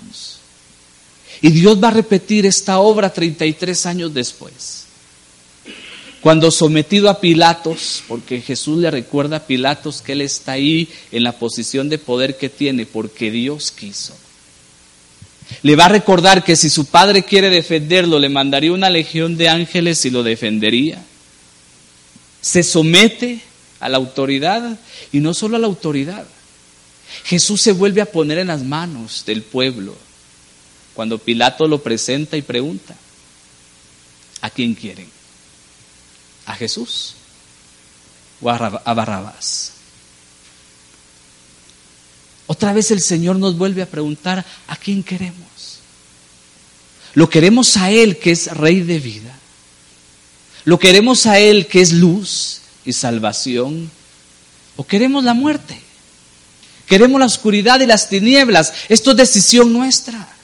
Y 1.42 1.50
Dios 1.50 1.82
va 1.82 1.88
a 1.88 1.92
repetir 1.92 2.46
esta 2.46 2.78
obra 2.78 3.12
33 3.12 3.86
años 3.86 4.14
después. 4.14 4.84
Cuando 6.20 6.50
sometido 6.50 7.08
a 7.08 7.20
Pilatos, 7.20 8.02
porque 8.08 8.40
Jesús 8.40 8.78
le 8.78 8.90
recuerda 8.90 9.36
a 9.36 9.46
Pilatos 9.46 10.02
que 10.02 10.12
él 10.12 10.22
está 10.22 10.52
ahí 10.52 10.88
en 11.12 11.22
la 11.22 11.32
posición 11.32 11.88
de 11.88 11.98
poder 11.98 12.36
que 12.36 12.48
tiene, 12.48 12.86
porque 12.86 13.30
Dios 13.30 13.70
quiso. 13.70 14.16
Le 15.62 15.76
va 15.76 15.84
a 15.84 15.90
recordar 15.90 16.42
que 16.42 16.56
si 16.56 16.70
su 16.70 16.86
padre 16.86 17.22
quiere 17.22 17.50
defenderlo, 17.50 18.18
le 18.18 18.28
mandaría 18.28 18.72
una 18.72 18.90
legión 18.90 19.36
de 19.36 19.48
ángeles 19.48 20.04
y 20.04 20.10
lo 20.10 20.24
defendería. 20.24 21.00
Se 22.40 22.62
somete 22.64 23.40
a 23.78 23.88
la 23.88 23.98
autoridad 23.98 24.78
y 25.12 25.20
no 25.20 25.34
solo 25.34 25.56
a 25.56 25.60
la 25.60 25.66
autoridad. 25.66 26.26
Jesús 27.24 27.62
se 27.62 27.72
vuelve 27.72 28.00
a 28.00 28.10
poner 28.10 28.38
en 28.38 28.48
las 28.48 28.64
manos 28.64 29.22
del 29.26 29.42
pueblo 29.42 29.94
cuando 30.96 31.18
Pilato 31.18 31.68
lo 31.68 31.80
presenta 31.80 32.36
y 32.36 32.42
pregunta, 32.42 32.96
¿a 34.40 34.50
quién 34.50 34.74
quieren? 34.74 35.16
a 36.46 36.54
Jesús 36.54 37.14
o 38.40 38.50
a 38.50 38.94
Barrabás. 38.94 39.72
Otra 42.46 42.72
vez 42.72 42.92
el 42.92 43.00
Señor 43.00 43.36
nos 43.36 43.58
vuelve 43.58 43.82
a 43.82 43.90
preguntar, 43.90 44.44
¿a 44.68 44.76
quién 44.76 45.02
queremos? 45.02 45.80
¿Lo 47.14 47.28
queremos 47.28 47.76
a 47.76 47.90
Él 47.90 48.18
que 48.18 48.30
es 48.30 48.46
Rey 48.56 48.82
de 48.82 49.00
vida? 49.00 49.36
¿Lo 50.64 50.78
queremos 50.78 51.26
a 51.26 51.38
Él 51.38 51.66
que 51.66 51.80
es 51.80 51.92
luz 51.92 52.60
y 52.84 52.92
salvación? 52.92 53.90
¿O 54.76 54.86
queremos 54.86 55.24
la 55.24 55.34
muerte? 55.34 55.80
¿Queremos 56.86 57.18
la 57.18 57.26
oscuridad 57.26 57.80
y 57.80 57.86
las 57.86 58.08
tinieblas? 58.08 58.72
Esto 58.88 59.10
es 59.10 59.16
decisión 59.16 59.72
nuestra. 59.72 60.35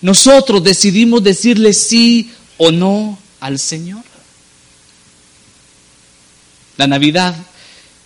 Nosotros 0.00 0.62
decidimos 0.62 1.22
decirle 1.22 1.72
sí 1.72 2.30
o 2.58 2.70
no 2.70 3.18
al 3.40 3.58
Señor. 3.58 4.04
La 6.76 6.86
Navidad 6.86 7.34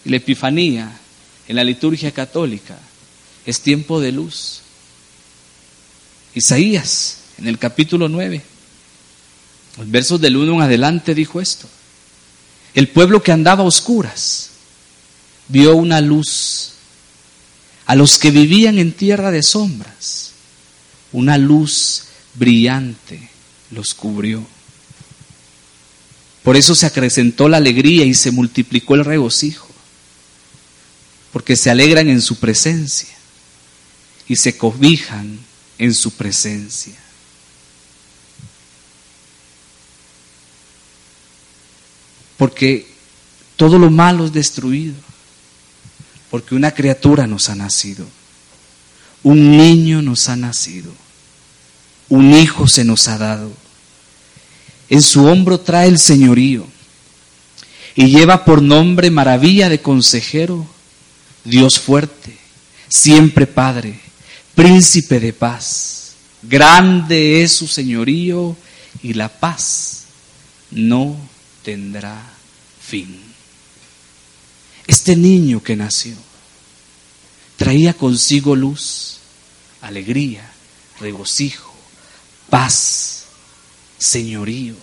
y 0.04 0.10
la 0.10 0.16
Epifanía 0.16 1.00
en 1.48 1.56
la 1.56 1.64
liturgia 1.64 2.12
católica 2.12 2.78
es 3.44 3.60
tiempo 3.60 4.00
de 4.00 4.12
luz. 4.12 4.60
Isaías, 6.34 7.18
en 7.38 7.48
el 7.48 7.58
capítulo 7.58 8.08
9, 8.08 8.40
los 9.78 9.90
versos 9.90 10.20
del 10.20 10.36
1 10.36 10.54
en 10.54 10.62
adelante, 10.62 11.14
dijo 11.14 11.40
esto. 11.40 11.68
El 12.74 12.88
pueblo 12.88 13.22
que 13.22 13.32
andaba 13.32 13.64
a 13.64 13.66
oscuras 13.66 14.50
vio 15.48 15.74
una 15.74 16.00
luz. 16.00 16.72
A 17.86 17.96
los 17.96 18.18
que 18.18 18.30
vivían 18.30 18.78
en 18.78 18.92
tierra 18.92 19.32
de 19.32 19.42
sombras, 19.42 20.29
una 21.12 21.38
luz 21.38 22.04
brillante 22.34 23.28
los 23.70 23.94
cubrió. 23.94 24.44
Por 26.42 26.56
eso 26.56 26.74
se 26.74 26.86
acrecentó 26.86 27.48
la 27.48 27.58
alegría 27.58 28.04
y 28.04 28.14
se 28.14 28.30
multiplicó 28.30 28.94
el 28.94 29.04
regocijo, 29.04 29.68
porque 31.32 31.56
se 31.56 31.70
alegran 31.70 32.08
en 32.08 32.22
su 32.22 32.36
presencia 32.36 33.08
y 34.26 34.36
se 34.36 34.56
cobijan 34.56 35.38
en 35.78 35.94
su 35.94 36.12
presencia. 36.12 36.94
Porque 42.36 42.88
todo 43.56 43.78
lo 43.78 43.90
malo 43.90 44.24
es 44.24 44.32
destruido, 44.32 44.94
porque 46.30 46.54
una 46.54 46.70
criatura 46.70 47.26
nos 47.26 47.50
ha 47.50 47.54
nacido, 47.54 48.06
un 49.22 49.58
niño 49.58 50.00
nos 50.00 50.30
ha 50.30 50.36
nacido, 50.36 50.90
un 52.10 52.34
hijo 52.34 52.68
se 52.68 52.84
nos 52.84 53.08
ha 53.08 53.16
dado 53.16 53.50
en 54.90 55.02
su 55.02 55.24
hombro 55.24 55.60
trae 55.60 55.88
el 55.88 56.00
señorío 56.00 56.66
y 57.94 58.08
lleva 58.08 58.44
por 58.44 58.60
nombre 58.60 59.10
maravilla 59.10 59.68
de 59.68 59.80
consejero, 59.80 60.66
Dios 61.44 61.78
fuerte, 61.78 62.36
siempre 62.88 63.46
Padre, 63.46 63.98
príncipe 64.54 65.20
de 65.20 65.32
paz. 65.32 66.14
Grande 66.42 67.42
es 67.42 67.52
su 67.52 67.68
señorío 67.68 68.56
y 69.02 69.12
la 69.14 69.28
paz 69.28 70.06
no 70.72 71.16
tendrá 71.62 72.20
fin. 72.80 73.20
Este 74.88 75.14
niño 75.14 75.62
que 75.62 75.76
nació 75.76 76.16
traía 77.56 77.92
consigo 77.92 78.56
luz, 78.56 79.18
alegría, 79.82 80.50
regocijo, 80.98 81.69
paz 82.50 83.20
señorío. 84.00 84.74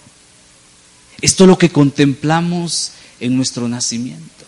Esto 1.21 1.43
es 1.43 1.47
lo 1.47 1.57
que 1.57 1.69
contemplamos 1.69 2.91
en 3.19 3.35
nuestro 3.35 3.67
nacimiento. 3.67 4.45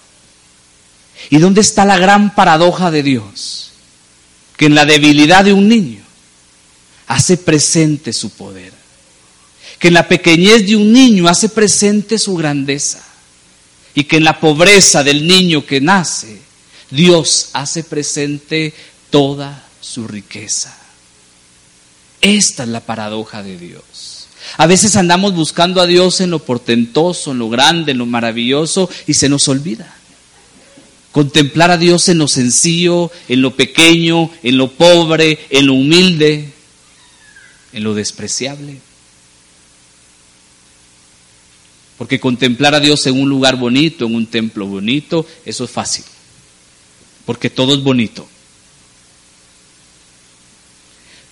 ¿Y 1.29 1.39
dónde 1.39 1.61
está 1.61 1.83
la 1.83 1.97
gran 1.97 2.33
paradoja 2.33 2.91
de 2.91 3.03
Dios? 3.03 3.71
Que 4.55 4.65
en 4.65 4.75
la 4.75 4.85
debilidad 4.85 5.43
de 5.43 5.53
un 5.53 5.67
niño 5.67 6.01
hace 7.07 7.37
presente 7.37 8.13
su 8.13 8.29
poder. 8.29 8.71
Que 9.79 9.89
en 9.89 9.95
la 9.95 10.07
pequeñez 10.07 10.65
de 10.67 10.75
un 10.75 10.93
niño 10.93 11.27
hace 11.27 11.49
presente 11.49 12.17
su 12.17 12.35
grandeza. 12.35 13.03
Y 13.95 14.03
que 14.03 14.17
en 14.17 14.23
la 14.23 14.39
pobreza 14.39 15.03
del 15.03 15.27
niño 15.27 15.65
que 15.65 15.81
nace, 15.81 16.39
Dios 16.91 17.49
hace 17.53 17.83
presente 17.83 18.73
toda 19.09 19.67
su 19.81 20.07
riqueza. 20.07 20.78
Esta 22.21 22.63
es 22.63 22.69
la 22.69 22.81
paradoja 22.81 23.43
de 23.43 23.57
Dios. 23.57 24.27
A 24.57 24.67
veces 24.67 24.95
andamos 24.95 25.33
buscando 25.33 25.81
a 25.81 25.85
Dios 25.87 26.21
en 26.21 26.31
lo 26.31 26.39
portentoso, 26.39 27.31
en 27.31 27.39
lo 27.39 27.49
grande, 27.49 27.91
en 27.91 27.97
lo 27.97 28.05
maravilloso 28.05 28.89
y 29.07 29.13
se 29.13 29.29
nos 29.29 29.47
olvida. 29.47 29.95
Contemplar 31.11 31.71
a 31.71 31.77
Dios 31.77 32.09
en 32.09 32.17
lo 32.17 32.27
sencillo, 32.27 33.11
en 33.27 33.41
lo 33.41 33.55
pequeño, 33.55 34.29
en 34.43 34.57
lo 34.57 34.71
pobre, 34.71 35.39
en 35.49 35.67
lo 35.67 35.73
humilde, 35.73 36.51
en 37.73 37.83
lo 37.83 37.93
despreciable. 37.93 38.79
Porque 41.97 42.19
contemplar 42.19 42.75
a 42.75 42.79
Dios 42.79 43.05
en 43.07 43.19
un 43.19 43.29
lugar 43.29 43.57
bonito, 43.57 44.05
en 44.05 44.15
un 44.15 44.27
templo 44.27 44.65
bonito, 44.67 45.25
eso 45.45 45.65
es 45.65 45.69
fácil. 45.69 46.05
Porque 47.25 47.49
todo 47.49 47.73
es 47.73 47.83
bonito. 47.83 48.27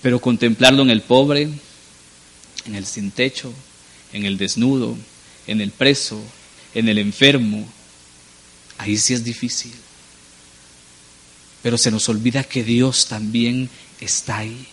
Pero 0.02 0.20
contemplarlo 0.22 0.84
en 0.84 0.90
el 0.90 1.02
pobre, 1.02 1.50
en 2.66 2.76
el 2.76 2.86
sin 2.86 3.12
techo, 3.12 3.54
en 4.14 4.26
el 4.26 4.38
desnudo, 4.38 4.98
en 5.48 5.62
el 5.62 5.72
preso, 5.72 6.22
en 6.74 6.90
el 6.90 6.98
enfermo, 6.98 7.68
ahí 8.78 8.98
sí 8.98 9.14
es 9.14 9.24
difícil. 9.24 9.74
Pero 11.64 11.78
se 11.78 11.92
nos 11.92 12.08
olvida 12.10 12.44
que 12.44 12.64
Dios 12.64 13.08
también 13.08 13.70
está 14.00 14.38
ahí. 14.38 14.68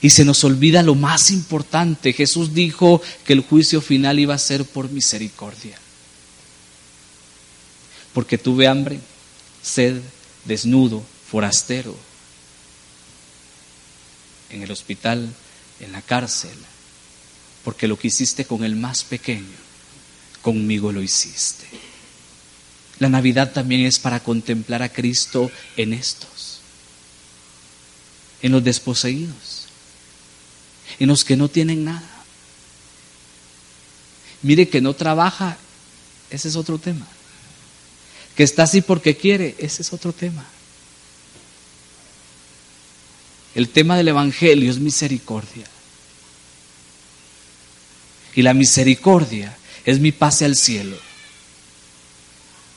Y 0.00 0.10
se 0.10 0.24
nos 0.24 0.42
olvida 0.44 0.82
lo 0.82 0.94
más 0.94 1.30
importante. 1.30 2.12
Jesús 2.12 2.54
dijo 2.54 3.00
que 3.24 3.32
el 3.32 3.40
juicio 3.40 3.80
final 3.80 4.18
iba 4.18 4.34
a 4.34 4.38
ser 4.38 4.64
por 4.64 4.90
misericordia. 4.90 5.76
Porque 8.12 8.36
tuve 8.36 8.66
hambre, 8.66 8.98
sed, 9.62 10.00
desnudo, 10.44 11.02
forastero. 11.30 11.96
En 14.52 14.62
el 14.62 14.70
hospital, 14.70 15.32
en 15.80 15.92
la 15.92 16.02
cárcel. 16.02 16.56
Porque 17.64 17.88
lo 17.88 17.98
que 17.98 18.08
hiciste 18.08 18.44
con 18.44 18.64
el 18.64 18.76
más 18.76 19.04
pequeño, 19.04 19.56
conmigo 20.40 20.92
lo 20.92 21.02
hiciste. 21.02 21.66
La 22.98 23.08
Navidad 23.08 23.52
también 23.52 23.84
es 23.86 23.98
para 23.98 24.22
contemplar 24.22 24.82
a 24.82 24.92
Cristo 24.92 25.50
en 25.76 25.92
estos, 25.92 26.60
en 28.42 28.52
los 28.52 28.62
desposeídos 28.62 29.62
en 30.98 31.08
los 31.08 31.24
que 31.24 31.36
no 31.36 31.48
tienen 31.48 31.84
nada. 31.84 32.08
Mire 34.42 34.68
que 34.68 34.80
no 34.80 34.94
trabaja, 34.94 35.56
ese 36.30 36.48
es 36.48 36.56
otro 36.56 36.78
tema. 36.78 37.06
Que 38.36 38.42
está 38.42 38.64
así 38.64 38.80
porque 38.80 39.16
quiere, 39.16 39.54
ese 39.58 39.82
es 39.82 39.92
otro 39.92 40.12
tema. 40.12 40.44
El 43.54 43.68
tema 43.68 43.96
del 43.96 44.08
Evangelio 44.08 44.70
es 44.70 44.78
misericordia. 44.78 45.66
Y 48.34 48.42
la 48.42 48.54
misericordia 48.54 49.56
es 49.84 50.00
mi 50.00 50.12
pase 50.12 50.44
al 50.44 50.56
cielo. 50.56 50.96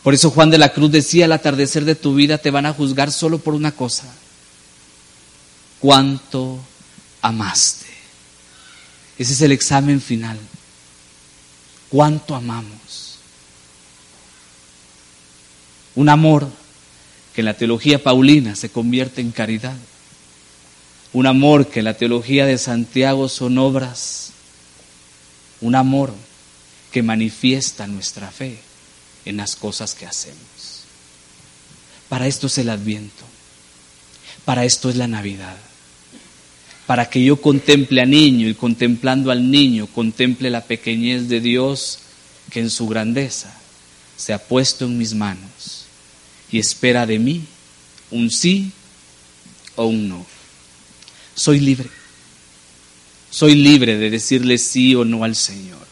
Por 0.04 0.14
eso 0.14 0.30
Juan 0.30 0.52
de 0.52 0.58
la 0.58 0.74
Cruz 0.74 0.92
decía, 0.92 1.26
al 1.26 1.32
atardecer 1.32 1.86
de 1.86 1.96
tu 1.96 2.14
vida 2.14 2.38
te 2.38 2.52
van 2.52 2.66
a 2.66 2.74
juzgar 2.74 3.12
solo 3.12 3.40
por 3.40 3.54
una 3.54 3.72
cosa. 3.72 4.06
¿Cuánto 5.80 6.60
amaste? 7.22 7.86
Ese 9.18 9.34
es 9.34 9.42
el 9.42 9.52
examen 9.52 10.02
final. 10.02 10.38
¿Cuánto 11.90 12.36
amamos? 12.36 13.18
Un 15.96 16.10
amor 16.10 16.50
que 17.34 17.42
en 17.42 17.46
la 17.46 17.54
teología 17.54 18.04
paulina 18.04 18.56
se 18.56 18.70
convierte 18.70 19.22
en 19.22 19.32
caridad. 19.32 19.76
Un 21.15 21.28
amor 21.28 21.69
que 21.69 21.80
en 21.80 21.86
la 21.86 21.93
teología 21.93 22.45
de 22.45 22.58
Santiago 22.58 23.30
son 23.30 23.58
obras. 23.58 24.34
Un 25.62 25.75
amor 25.75 26.13
que 26.91 27.04
manifiesta 27.04 27.88
nuestra 27.88 28.32
fe 28.32 28.58
en 29.23 29.38
las 29.38 29.56
cosas 29.56 29.95
que 29.95 30.06
hacemos. 30.06 30.84
Para 32.10 32.28
esto 32.28 32.47
es 32.47 32.58
el 32.58 32.67
adviento. 32.67 33.23
Para 34.43 34.65
esto 34.65 34.89
es 34.89 34.97
la 34.97 35.08
Navidad 35.08 35.56
para 36.86 37.10
que 37.10 37.23
yo 37.23 37.41
contemple 37.41 38.01
a 38.01 38.06
niño 38.06 38.47
y 38.47 38.54
contemplando 38.54 39.32
al 39.32 39.49
niño 39.49 39.88
contemple 39.88 40.51
la 40.51 40.65
pequeñez 40.65 41.28
de 41.28 41.39
Dios 41.39 41.97
que 42.51 42.60
en 42.60 42.69
su 42.69 42.88
grandeza 42.88 43.58
se 44.17 44.34
ha 44.34 44.38
puesto 44.38 44.86
en 44.86 44.97
mis 44.97 45.15
manos 45.15 45.86
y 46.51 46.60
espera 46.60 47.08
de 47.08 47.17
mí 47.17 47.43
un 48.12 48.30
sí 48.30 48.71
o 49.75 49.86
un 49.86 50.10
no. 50.10 50.35
Soy 51.36 51.60
libre. 51.60 51.89
Soy 53.30 53.56
libre 53.56 53.98
de 53.98 54.10
decirle 54.10 54.58
sí 54.58 54.95
o 54.95 55.04
no 55.04 55.24
al 55.24 55.36
Señor. 55.36 55.86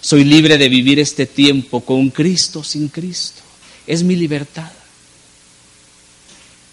Soy 0.00 0.24
libre 0.24 0.58
de 0.58 0.68
vivir 0.68 0.98
este 0.98 1.26
tiempo 1.26 1.82
con 1.82 2.10
Cristo, 2.10 2.64
sin 2.64 2.88
Cristo. 2.88 3.42
Es 3.86 4.02
mi 4.02 4.16
libertad. 4.16 4.72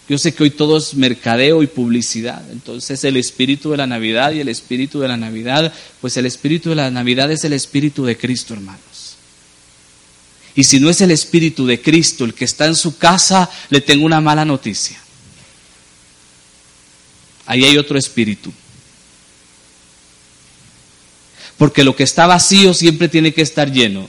Yo 0.08 0.16
sé 0.16 0.32
que 0.32 0.42
hoy 0.42 0.50
todo 0.50 0.78
es 0.78 0.94
mercadeo 0.94 1.62
y 1.62 1.66
publicidad. 1.66 2.42
Entonces 2.50 3.04
el 3.04 3.18
espíritu 3.18 3.70
de 3.70 3.76
la 3.76 3.86
Navidad 3.86 4.32
y 4.32 4.40
el 4.40 4.48
espíritu 4.48 5.00
de 5.00 5.08
la 5.08 5.18
Navidad, 5.18 5.72
pues 6.00 6.16
el 6.16 6.24
espíritu 6.24 6.70
de 6.70 6.76
la 6.76 6.90
Navidad 6.90 7.30
es 7.30 7.44
el 7.44 7.52
espíritu 7.52 8.04
de 8.04 8.16
Cristo, 8.16 8.54
hermanos. 8.54 9.16
Y 10.54 10.64
si 10.64 10.80
no 10.80 10.88
es 10.88 11.02
el 11.02 11.10
espíritu 11.10 11.66
de 11.66 11.80
Cristo 11.80 12.24
el 12.24 12.34
que 12.34 12.46
está 12.46 12.66
en 12.66 12.74
su 12.74 12.96
casa, 12.96 13.48
le 13.68 13.82
tengo 13.82 14.06
una 14.06 14.20
mala 14.20 14.44
noticia. 14.46 14.98
Ahí 17.48 17.64
hay 17.64 17.78
otro 17.78 17.98
espíritu. 17.98 18.52
Porque 21.56 21.82
lo 21.82 21.96
que 21.96 22.02
está 22.02 22.26
vacío 22.26 22.74
siempre 22.74 23.08
tiene 23.08 23.32
que 23.32 23.40
estar 23.40 23.72
lleno. 23.72 24.06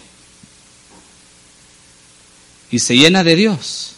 Y 2.69 2.79
se 2.79 2.97
llena 2.97 3.23
de 3.23 3.37
Dios 3.37 3.93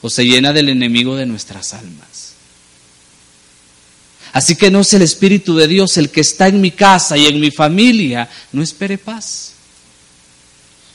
o 0.00 0.08
se 0.08 0.24
llena 0.24 0.52
del 0.52 0.68
enemigo 0.68 1.16
de 1.16 1.26
nuestras 1.26 1.74
almas. 1.74 2.34
Así 4.32 4.54
que 4.54 4.70
no 4.70 4.80
es 4.80 4.94
el 4.94 5.02
Espíritu 5.02 5.56
de 5.56 5.66
Dios 5.66 5.96
el 5.96 6.10
que 6.10 6.20
está 6.20 6.46
en 6.46 6.60
mi 6.60 6.70
casa 6.70 7.16
y 7.16 7.26
en 7.26 7.40
mi 7.40 7.50
familia. 7.50 8.30
No 8.52 8.62
espere 8.62 8.98
paz. 8.98 9.54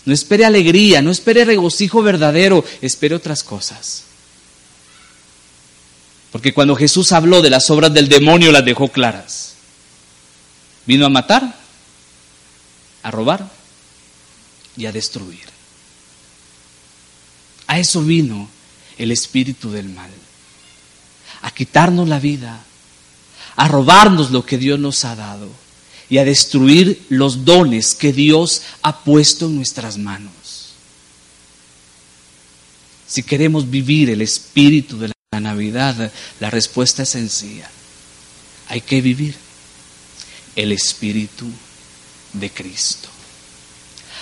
No 0.06 0.14
espere 0.14 0.46
alegría, 0.46 1.02
no 1.02 1.12
espere 1.12 1.44
regocijo 1.44 2.02
verdadero, 2.02 2.64
espere 2.82 3.16
otras 3.16 3.44
cosas. 3.44 4.06
Porque 6.32 6.54
cuando 6.54 6.76
Jesús 6.76 7.12
habló 7.12 7.42
de 7.42 7.50
las 7.50 7.70
obras 7.70 7.94
del 7.94 8.08
demonio 8.08 8.52
las 8.52 8.66
dejó 8.66 8.90
claras. 8.90 9.56
Vino 10.86 11.06
a 11.06 11.10
matar, 11.10 11.56
a 13.04 13.12
robar 13.12 13.50
y 14.78 14.86
a 14.86 14.92
destruir. 14.92 15.48
A 17.68 17.80
eso 17.80 18.02
vino 18.02 18.50
el 18.98 19.12
espíritu 19.12 19.72
del 19.72 19.90
mal, 19.90 20.10
a 21.42 21.52
quitarnos 21.52 22.08
la 22.08 22.20
vida, 22.20 22.64
a 23.56 23.68
robarnos 23.68 24.32
lo 24.32 24.46
que 24.46 24.58
Dios 24.58 24.80
nos 24.80 25.06
ha 25.06 25.16
dado 25.16 25.50
y 26.10 26.18
a 26.18 26.26
destruir 26.26 27.06
los 27.10 27.46
dones 27.46 27.94
que 27.94 28.12
Dios 28.12 28.64
ha 28.82 29.04
puesto 29.04 29.46
en 29.46 29.56
nuestras 29.56 29.98
manos. 29.98 30.74
Si 33.08 33.24
queremos 33.24 33.70
vivir 33.70 34.10
el 34.10 34.22
espíritu 34.22 34.98
de 34.98 35.10
la 35.10 35.14
Navidad, 35.40 36.12
la 36.40 36.50
respuesta 36.50 37.04
es 37.04 37.10
sencilla. 37.10 37.70
Hay 38.68 38.82
que 38.82 39.02
vivir 39.02 39.36
el 40.56 40.72
espíritu 40.72 41.50
de 42.34 42.50
Cristo. 42.50 43.10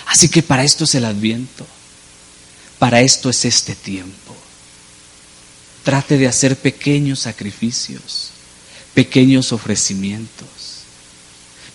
Así 0.06 0.28
que 0.28 0.42
para 0.42 0.64
esto 0.64 0.84
es 0.84 0.94
el 0.94 1.04
adviento, 1.04 1.66
para 2.78 3.00
esto 3.00 3.28
es 3.28 3.44
este 3.44 3.74
tiempo. 3.74 4.36
Trate 5.84 6.18
de 6.18 6.28
hacer 6.28 6.56
pequeños 6.56 7.20
sacrificios, 7.20 8.30
pequeños 8.94 9.52
ofrecimientos. 9.52 10.48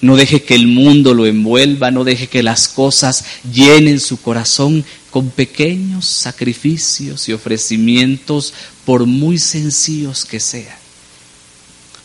No 0.03 0.17
deje 0.17 0.43
que 0.43 0.53
el 0.53 0.67
mundo 0.67 1.13
lo 1.13 1.25
envuelva, 1.25 1.89
no 1.89 2.03
deje 2.03 2.27
que 2.27 2.43
las 2.43 2.67
cosas 2.67 3.23
llenen 3.49 4.01
su 4.01 4.21
corazón 4.21 4.83
con 5.09 5.29
pequeños 5.29 6.05
sacrificios 6.05 7.29
y 7.29 7.31
ofrecimientos, 7.31 8.53
por 8.83 9.05
muy 9.05 9.39
sencillos 9.39 10.25
que 10.25 10.41
sean. 10.41 10.75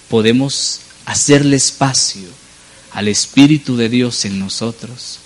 Podemos 0.09 0.78
hacerle 1.07 1.57
espacio 1.57 2.28
al 2.92 3.09
Espíritu 3.09 3.76
de 3.76 3.88
Dios 3.88 4.24
en 4.24 4.38
nosotros 4.38 5.18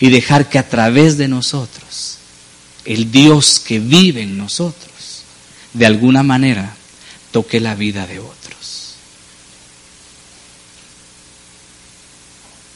y 0.00 0.08
dejar 0.08 0.48
que 0.48 0.58
a 0.58 0.66
través 0.66 1.18
de 1.18 1.28
nosotros, 1.28 2.16
el 2.86 3.12
Dios 3.12 3.60
que 3.60 3.80
vive 3.80 4.22
en 4.22 4.38
nosotros, 4.38 5.24
de 5.74 5.84
alguna 5.84 6.22
manera 6.22 6.74
toque 7.32 7.60
la 7.60 7.74
vida 7.74 8.06
de 8.06 8.20
otros. 8.20 8.33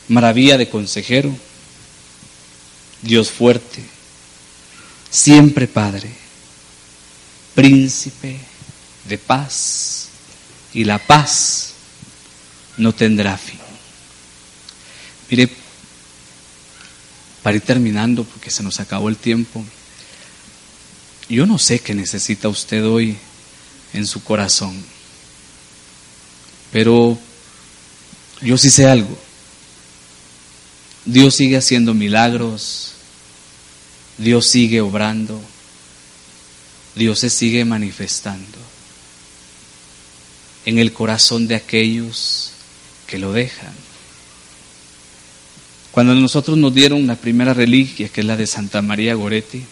Maravilla 0.09 0.57
de 0.57 0.69
consejero, 0.69 1.35
Dios 3.03 3.31
fuerte, 3.31 3.83
siempre 5.11 5.69
Padre, 5.69 6.11
príncipe 7.55 8.39
de 9.09 9.19
paz, 9.19 10.09
y 10.73 10.85
la 10.85 10.99
paz 10.99 11.73
no 12.77 12.95
tendrá 12.95 13.37
fin. 13.37 13.59
Mire, 15.31 15.49
para 17.43 17.57
ir 17.57 17.63
terminando, 17.63 18.25
porque 18.25 18.51
se 18.51 18.63
nos 18.63 18.81
acabó 18.81 19.09
el 19.09 19.17
tiempo, 19.17 19.65
yo 21.29 21.47
no 21.47 21.59
sé 21.59 21.81
qué 21.81 21.95
necesita 21.95 22.49
usted 22.49 22.85
hoy 22.87 23.17
en 23.93 24.07
su 24.07 24.23
corazón, 24.25 24.75
pero 26.73 27.19
yo 28.41 28.57
sí 28.57 28.71
sé 28.71 28.87
algo. 28.87 29.28
Dios 31.09 31.37
sigue 31.37 31.57
haciendo 31.57 31.95
milagros, 31.95 32.93
Dios 34.19 34.47
sigue 34.47 34.83
obrando, 34.83 35.41
Dios 36.95 37.21
se 37.21 37.31
sigue 37.31 37.65
manifestando 37.65 38.59
en 40.67 40.79
el 40.79 40.93
corazón 40.93 41.49
de 41.49 41.55
aquellos 41.55 42.51
que 43.07 43.19
lo 43.19 43.33
dejan. 43.33 43.73
Cuando 45.93 46.15
nosotros 46.15 46.59
nos 46.59 46.75
dieron 46.75 47.07
la 47.07 47.17
primera 47.17 47.55
reliquia, 47.55 48.11
que 48.11 48.21
es 48.21 48.27
la 48.27 48.37
de 48.37 48.47
Santa 48.47 48.83
María 48.83 49.15
Goretti, 49.15 49.65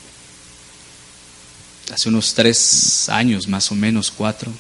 hace 1.93 2.09
unos 2.09 2.33
tres 2.33 3.11
años, 3.11 3.47
más 3.47 3.71
o 3.71 3.75
menos 3.75 4.11
cuatro, 4.11 4.51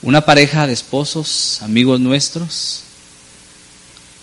una 0.00 0.22
pareja 0.22 0.66
de 0.66 0.72
esposos, 0.72 1.60
amigos 1.60 2.00
nuestros, 2.00 2.85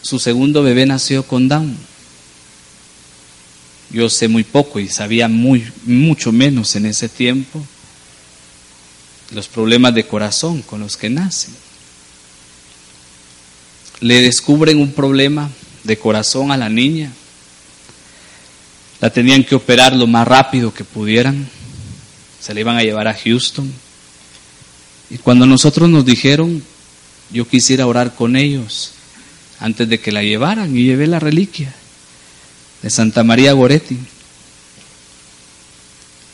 su 0.03 0.19
segundo 0.19 0.61
bebé 0.61 0.85
nació 0.85 1.23
con 1.25 1.47
Down. 1.47 1.77
Yo 3.89 4.09
sé 4.09 4.27
muy 4.27 4.43
poco 4.43 4.79
y 4.79 4.89
sabía 4.89 5.29
muy, 5.29 5.65
mucho 5.85 6.31
menos 6.31 6.75
en 6.75 6.85
ese 6.85 7.07
tiempo 7.07 7.65
los 9.31 9.47
problemas 9.47 9.95
de 9.95 10.05
corazón 10.05 10.61
con 10.61 10.81
los 10.81 10.97
que 10.97 11.09
nacen. 11.09 11.55
Le 14.01 14.21
descubren 14.21 14.79
un 14.79 14.91
problema 14.91 15.49
de 15.83 15.97
corazón 15.97 16.51
a 16.51 16.57
la 16.57 16.67
niña. 16.67 17.11
La 18.99 19.09
tenían 19.09 19.43
que 19.45 19.55
operar 19.55 19.95
lo 19.95 20.05
más 20.05 20.27
rápido 20.27 20.73
que 20.73 20.83
pudieran. 20.83 21.47
Se 22.41 22.53
la 22.53 22.59
iban 22.59 22.75
a 22.75 22.83
llevar 22.83 23.07
a 23.07 23.13
Houston. 23.13 23.71
Y 25.09 25.17
cuando 25.17 25.45
nosotros 25.45 25.89
nos 25.89 26.05
dijeron, 26.05 26.61
yo 27.31 27.47
quisiera 27.47 27.87
orar 27.87 28.15
con 28.15 28.35
ellos 28.35 28.93
antes 29.63 29.87
de 29.87 29.97
que 29.97 30.11
la 30.11 30.21
llevaran 30.21 30.75
y 30.75 30.83
llevé 30.83 31.07
la 31.07 31.21
reliquia 31.21 31.73
de 32.81 32.89
Santa 32.89 33.23
María 33.23 33.53
Goretti. 33.53 33.97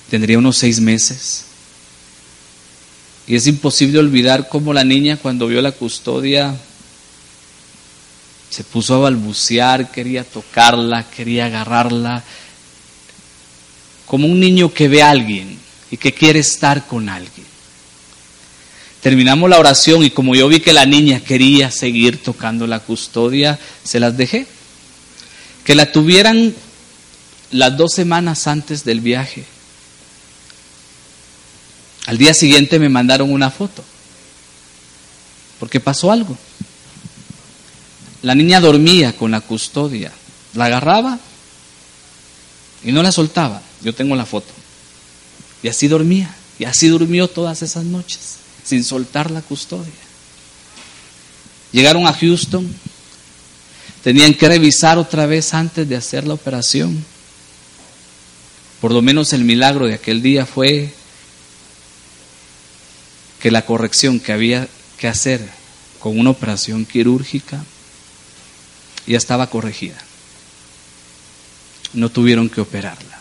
Tendría 0.10 0.40
unos 0.40 0.58
seis 0.58 0.80
meses. 0.80 1.46
Y 3.28 3.36
es 3.36 3.46
imposible 3.46 4.00
olvidar 4.00 4.50
cómo 4.50 4.74
la 4.74 4.84
niña 4.84 5.18
cuando 5.18 5.46
vio 5.46 5.62
la 5.62 5.74
custodia 5.74 6.58
se 8.50 8.64
puso 8.64 8.96
a 8.96 9.00
balbucear, 9.00 9.92
quería 9.92 10.24
tocarla, 10.24 11.08
quería 11.12 11.46
agarrarla, 11.46 12.24
como 14.08 14.26
un 14.26 14.40
niño 14.40 14.74
que 14.74 14.88
ve 14.88 15.04
a 15.04 15.12
alguien 15.12 15.56
y 15.92 15.98
que 15.98 16.16
quiere 16.16 16.40
estar 16.40 16.88
con 16.88 17.08
alguien. 17.08 17.39
Terminamos 19.02 19.50
la 19.50 19.60
oración 19.60 20.04
y 20.04 20.10
como 20.10 20.36
yo 20.36 20.48
vi 20.48 20.60
que 20.60 20.74
la 20.74 20.86
niña 20.86 21.22
quería 21.22 21.72
seguir 21.72 22.22
tocando 22.22 22.68
la 22.68 22.80
custodia, 22.80 23.58
se 23.84 24.00
las 24.00 24.18
dejé. 24.18 24.46
Que 25.64 25.76
la 25.76 25.92
tuvieran 25.92 26.54
las 27.52 27.78
dos 27.78 27.94
semanas 27.94 28.48
antes 28.48 28.84
del 28.84 29.02
viaje. 29.02 29.46
Al 32.06 32.18
día 32.18 32.34
siguiente 32.34 32.80
me 32.80 32.90
mandaron 32.90 33.32
una 33.32 33.52
foto, 33.52 33.84
porque 35.60 35.80
pasó 35.80 36.12
algo. 36.12 36.38
La 38.22 38.36
niña 38.36 38.60
dormía 38.60 39.16
con 39.16 39.32
la 39.32 39.42
custodia, 39.42 40.12
la 40.56 40.66
agarraba 40.66 41.20
y 42.84 42.92
no 42.92 43.04
la 43.04 43.12
soltaba. 43.12 43.62
Yo 43.82 43.94
tengo 43.94 44.16
la 44.16 44.26
foto. 44.26 44.52
Y 45.62 45.68
así 45.68 45.88
dormía, 45.88 46.36
y 46.58 46.66
así 46.66 46.88
durmió 46.88 47.28
todas 47.28 47.62
esas 47.62 47.84
noches, 47.84 48.38
sin 48.70 48.84
soltar 48.84 49.32
la 49.32 49.42
custodia. 49.42 49.92
Llegaron 51.72 52.06
a 52.06 52.14
Houston, 52.14 52.72
tenían 54.04 54.36
que 54.36 54.48
revisar 54.48 55.00
otra 55.00 55.26
vez 55.26 55.56
antes 55.56 55.90
de 55.90 55.96
hacer 55.96 56.28
la 56.28 56.36
operación. 56.36 57.04
Por 58.80 58.92
lo 58.92 59.02
menos 59.02 59.34
el 59.34 59.44
milagro 59.44 59.88
de 59.88 59.96
aquel 59.96 60.22
día 60.22 60.46
fue 60.46 60.94
que 63.42 63.50
la 63.50 63.66
corrección 63.66 64.20
que 64.20 64.34
había 64.34 64.68
que 65.00 65.08
hacer 65.08 65.50
con 66.00 66.20
una 66.20 66.30
operación 66.30 66.86
quirúrgica 66.86 67.64
ya 69.08 69.18
estaba 69.18 69.50
corregida. 69.50 69.98
No 71.94 72.10
tuvieron 72.10 72.50
que 72.50 72.62
operarla. 72.62 73.20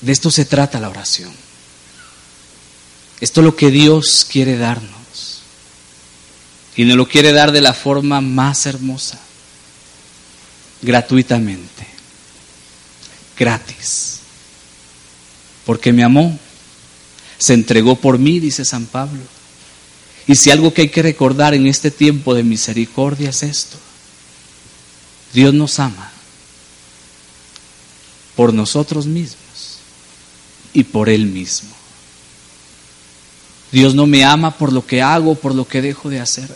De 0.00 0.10
esto 0.10 0.32
se 0.32 0.44
trata 0.44 0.80
la 0.80 0.90
oración. 0.90 1.32
Esto 3.22 3.40
es 3.40 3.44
lo 3.44 3.54
que 3.54 3.70
Dios 3.70 4.26
quiere 4.28 4.58
darnos. 4.58 5.42
Y 6.74 6.84
nos 6.84 6.96
lo 6.96 7.06
quiere 7.06 7.30
dar 7.30 7.52
de 7.52 7.60
la 7.60 7.72
forma 7.72 8.20
más 8.20 8.66
hermosa, 8.66 9.20
gratuitamente, 10.82 11.86
gratis. 13.38 14.18
Porque 15.64 15.92
me 15.92 16.02
amó, 16.02 16.36
se 17.38 17.54
entregó 17.54 17.94
por 17.94 18.18
mí, 18.18 18.40
dice 18.40 18.64
San 18.64 18.86
Pablo. 18.86 19.22
Y 20.26 20.34
si 20.34 20.50
algo 20.50 20.74
que 20.74 20.82
hay 20.82 20.88
que 20.88 21.02
recordar 21.02 21.54
en 21.54 21.68
este 21.68 21.92
tiempo 21.92 22.34
de 22.34 22.42
misericordia 22.42 23.30
es 23.30 23.44
esto, 23.44 23.76
Dios 25.32 25.54
nos 25.54 25.78
ama 25.78 26.10
por 28.34 28.52
nosotros 28.52 29.06
mismos 29.06 29.78
y 30.72 30.82
por 30.82 31.08
Él 31.08 31.26
mismo. 31.26 31.71
Dios 33.72 33.94
no 33.94 34.06
me 34.06 34.24
ama 34.24 34.56
por 34.58 34.72
lo 34.72 34.86
que 34.86 35.00
hago, 35.00 35.34
por 35.34 35.54
lo 35.54 35.66
que 35.66 35.80
dejo 35.80 36.10
de 36.10 36.20
hacer. 36.20 36.54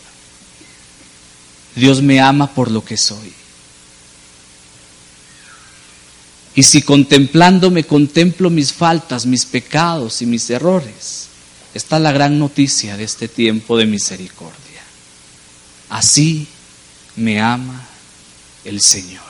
Dios 1.75 2.03
me 2.03 2.21
ama 2.21 2.55
por 2.55 2.71
lo 2.71 2.85
que 2.85 2.97
soy. 2.97 3.33
Y 6.55 6.62
si 6.62 6.83
contemplándome 6.83 7.85
contemplo 7.85 8.49
mis 8.49 8.73
faltas, 8.73 9.27
mis 9.27 9.45
pecados 9.45 10.23
y 10.23 10.27
mis 10.27 10.49
errores, 10.49 11.29
está 11.75 11.99
la 11.99 12.12
gran 12.12 12.39
noticia 12.39 12.97
de 12.97 13.05
este 13.05 13.29
tiempo 13.29 13.77
de 13.77 13.85
misericordia. 13.85 14.83
Así 15.91 16.47
me 17.17 17.41
ama 17.41 17.87
el 18.64 18.81
Señor, 18.81 19.23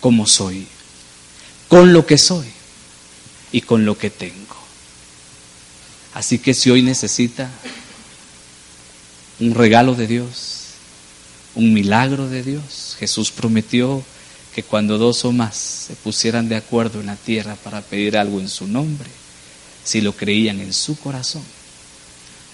como 0.00 0.26
soy, 0.26 0.66
con 1.68 1.92
lo 1.92 2.06
que 2.06 2.18
soy 2.18 2.46
y 3.50 3.62
con 3.62 3.86
lo 3.86 3.96
que 3.96 4.10
tengo. 4.10 4.47
Así 6.18 6.40
que 6.40 6.52
si 6.52 6.68
hoy 6.68 6.82
necesita 6.82 7.48
un 9.38 9.54
regalo 9.54 9.94
de 9.94 10.08
Dios, 10.08 10.64
un 11.54 11.72
milagro 11.72 12.28
de 12.28 12.42
Dios, 12.42 12.96
Jesús 12.98 13.30
prometió 13.30 14.02
que 14.52 14.64
cuando 14.64 14.98
dos 14.98 15.24
o 15.24 15.30
más 15.30 15.56
se 15.56 15.94
pusieran 15.94 16.48
de 16.48 16.56
acuerdo 16.56 16.98
en 16.98 17.06
la 17.06 17.14
tierra 17.14 17.54
para 17.54 17.82
pedir 17.82 18.18
algo 18.18 18.40
en 18.40 18.48
su 18.48 18.66
nombre, 18.66 19.08
si 19.84 20.00
lo 20.00 20.12
creían 20.12 20.58
en 20.58 20.72
su 20.72 20.98
corazón, 20.98 21.44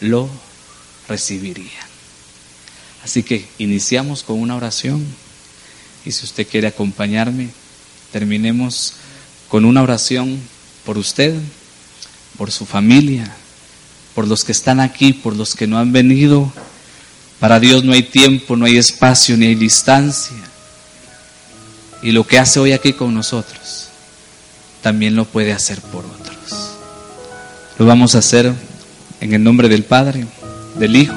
lo 0.00 0.28
recibirían. 1.08 1.88
Así 3.02 3.22
que 3.22 3.48
iniciamos 3.56 4.24
con 4.24 4.40
una 4.40 4.56
oración 4.56 5.02
y 6.04 6.12
si 6.12 6.26
usted 6.26 6.46
quiere 6.46 6.66
acompañarme, 6.66 7.48
terminemos 8.12 8.92
con 9.48 9.64
una 9.64 9.82
oración 9.82 10.38
por 10.84 10.98
usted, 10.98 11.34
por 12.36 12.52
su 12.52 12.66
familia, 12.66 13.34
por 14.14 14.28
los 14.28 14.44
que 14.44 14.52
están 14.52 14.80
aquí, 14.80 15.12
por 15.12 15.36
los 15.36 15.54
que 15.54 15.66
no 15.66 15.78
han 15.78 15.92
venido. 15.92 16.52
Para 17.40 17.60
Dios 17.60 17.84
no 17.84 17.92
hay 17.92 18.04
tiempo, 18.04 18.56
no 18.56 18.64
hay 18.64 18.78
espacio, 18.78 19.36
ni 19.36 19.46
hay 19.46 19.54
distancia. 19.54 20.36
Y 22.02 22.12
lo 22.12 22.26
que 22.26 22.38
hace 22.38 22.60
hoy 22.60 22.72
aquí 22.72 22.92
con 22.92 23.14
nosotros, 23.14 23.88
también 24.82 25.16
lo 25.16 25.24
puede 25.24 25.52
hacer 25.52 25.80
por 25.80 26.04
otros. 26.04 26.70
Lo 27.78 27.86
vamos 27.86 28.14
a 28.14 28.18
hacer 28.18 28.52
en 29.20 29.34
el 29.34 29.42
nombre 29.42 29.68
del 29.68 29.84
Padre, 29.84 30.26
del 30.78 30.96
Hijo 30.96 31.14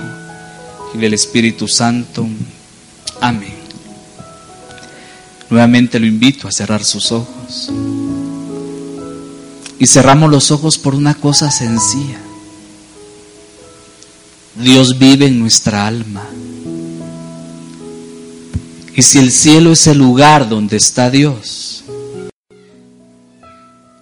y 0.94 0.98
del 0.98 1.14
Espíritu 1.14 1.68
Santo. 1.68 2.28
Amén. 3.22 3.58
Nuevamente 5.50 6.00
lo 6.00 6.06
invito 6.06 6.48
a 6.48 6.52
cerrar 6.52 6.84
sus 6.84 7.12
ojos. 7.12 7.72
Y 9.80 9.86
cerramos 9.86 10.32
los 10.32 10.52
ojos 10.52 10.78
por 10.78 10.96
una 10.96 11.14
cosa 11.14 11.52
sencilla. 11.52 12.20
Dios 14.60 14.98
vive 14.98 15.28
en 15.28 15.40
nuestra 15.40 15.86
alma. 15.86 16.28
Y 18.96 19.02
si 19.04 19.20
el 19.20 19.32
cielo 19.32 19.74
es 19.74 19.86
el 19.86 20.00
lugar 20.00 20.50
donde 20.50 20.78
está 20.78 21.12
Dios, 21.12 21.84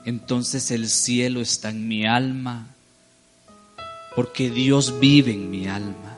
entonces 0.06 0.72
el 0.72 0.88
cielo 0.88 1.42
está 1.42 1.72
en 1.72 1.90
mi 1.90 2.06
alma, 2.06 2.68
porque 4.16 4.50
Dios 4.50 4.98
vive 5.02 5.34
en 5.34 5.52
mi 5.52 5.68
alma. 5.68 6.18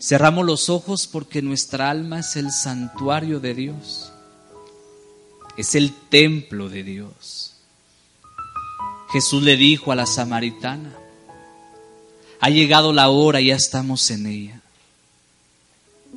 Cerramos 0.00 0.46
los 0.46 0.68
ojos 0.68 1.08
porque 1.08 1.42
nuestra 1.42 1.90
alma 1.90 2.20
es 2.20 2.36
el 2.36 2.52
santuario 2.52 3.40
de 3.40 3.54
Dios, 3.54 4.12
es 5.56 5.74
el 5.74 5.92
templo 6.08 6.68
de 6.68 6.84
Dios. 6.84 7.54
Jesús 9.10 9.42
le 9.42 9.56
dijo 9.56 9.90
a 9.90 9.96
la 9.96 10.06
samaritana, 10.06 10.97
ha 12.40 12.50
llegado 12.50 12.92
la 12.92 13.08
hora, 13.08 13.40
ya 13.40 13.56
estamos 13.56 14.10
en 14.10 14.26
ella, 14.26 14.60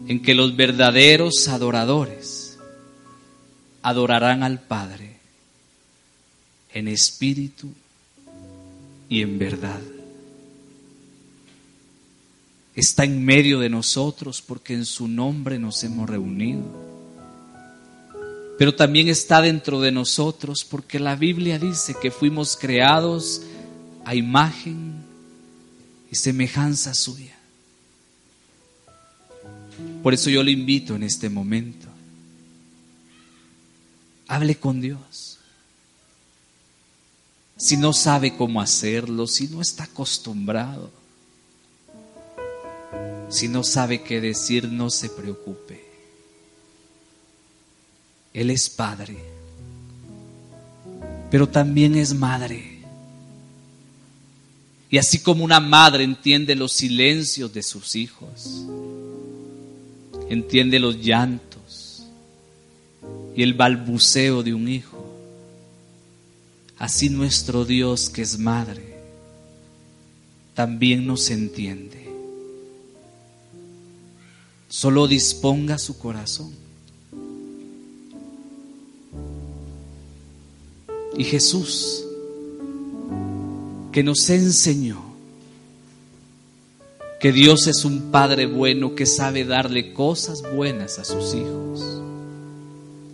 en 0.07 0.21
que 0.21 0.35
los 0.35 0.55
verdaderos 0.55 1.47
adoradores 1.47 2.57
adorarán 3.81 4.43
al 4.43 4.59
Padre 4.59 5.17
en 6.73 6.87
espíritu 6.87 7.69
y 9.09 9.21
en 9.21 9.39
verdad. 9.39 9.81
Está 12.75 13.03
en 13.03 13.25
medio 13.25 13.59
de 13.59 13.69
nosotros 13.69 14.41
porque 14.41 14.73
en 14.73 14.85
su 14.85 15.07
nombre 15.07 15.59
nos 15.59 15.83
hemos 15.83 16.09
reunido. 16.09 16.63
Pero 18.57 18.75
también 18.75 19.09
está 19.09 19.41
dentro 19.41 19.81
de 19.81 19.91
nosotros 19.91 20.63
porque 20.63 20.99
la 20.99 21.15
Biblia 21.15 21.59
dice 21.59 21.95
que 22.01 22.11
fuimos 22.11 22.55
creados 22.55 23.41
a 24.05 24.15
imagen 24.15 25.00
y 26.11 26.15
semejanza 26.15 26.93
suya. 26.93 27.37
Por 30.03 30.13
eso 30.13 30.29
yo 30.29 30.43
le 30.43 30.51
invito 30.51 30.95
en 30.95 31.03
este 31.03 31.29
momento. 31.29 31.87
Hable 34.27 34.55
con 34.55 34.81
Dios. 34.81 35.39
Si 37.55 37.77
no 37.77 37.93
sabe 37.93 38.35
cómo 38.35 38.61
hacerlo, 38.61 39.27
si 39.27 39.47
no 39.47 39.61
está 39.61 39.85
acostumbrado, 39.85 40.91
si 43.29 43.47
no 43.47 43.63
sabe 43.63 44.01
qué 44.01 44.19
decir, 44.19 44.67
no 44.67 44.89
se 44.89 45.09
preocupe. 45.09 45.85
Él 48.33 48.49
es 48.49 48.69
padre, 48.69 49.17
pero 51.29 51.47
también 51.47 51.95
es 51.95 52.13
madre. 52.13 52.70
Y 54.91 54.97
así 54.97 55.19
como 55.19 55.45
una 55.45 55.61
madre 55.61 56.03
entiende 56.03 56.53
los 56.53 56.73
silencios 56.73 57.53
de 57.53 57.63
sus 57.63 57.95
hijos, 57.95 58.65
entiende 60.29 60.79
los 60.79 60.97
llantos 61.01 62.03
y 63.33 63.41
el 63.41 63.53
balbuceo 63.53 64.43
de 64.43 64.53
un 64.53 64.67
hijo, 64.67 65.01
así 66.77 67.09
nuestro 67.09 67.63
Dios 67.63 68.09
que 68.09 68.21
es 68.21 68.37
madre 68.37 68.91
también 70.53 71.07
nos 71.07 71.29
entiende. 71.29 72.11
Solo 74.67 75.07
disponga 75.07 75.77
su 75.77 75.97
corazón. 75.97 76.51
Y 81.17 81.23
Jesús, 81.23 82.05
que 83.91 84.03
nos 84.03 84.29
enseñó 84.29 85.11
que 87.19 87.31
Dios 87.31 87.67
es 87.67 87.85
un 87.85 88.09
Padre 88.11 88.47
bueno 88.47 88.95
que 88.95 89.05
sabe 89.05 89.45
darle 89.45 89.93
cosas 89.93 90.41
buenas 90.55 90.97
a 90.97 91.05
sus 91.05 91.35
hijos, 91.35 92.01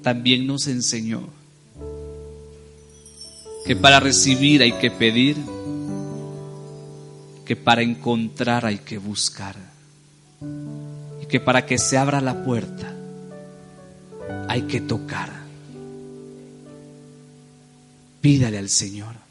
también 0.02 0.48
nos 0.48 0.68
enseñó 0.68 1.28
que 3.66 3.76
para 3.76 4.00
recibir 4.00 4.62
hay 4.62 4.72
que 4.74 4.90
pedir, 4.90 5.36
que 7.46 7.58
para 7.58 7.82
encontrar 7.82 8.66
hay 8.66 8.78
que 8.78 8.98
buscar, 8.98 9.58
y 11.22 11.26
que 11.26 11.42
para 11.42 11.66
que 11.66 11.78
se 11.78 11.98
abra 11.98 12.22
la 12.22 12.46
puerta 12.46 12.94
hay 14.48 14.62
que 14.64 14.80
tocar. 14.80 15.32
Pídale 18.22 18.58
al 18.58 18.70
Señor. 18.70 19.27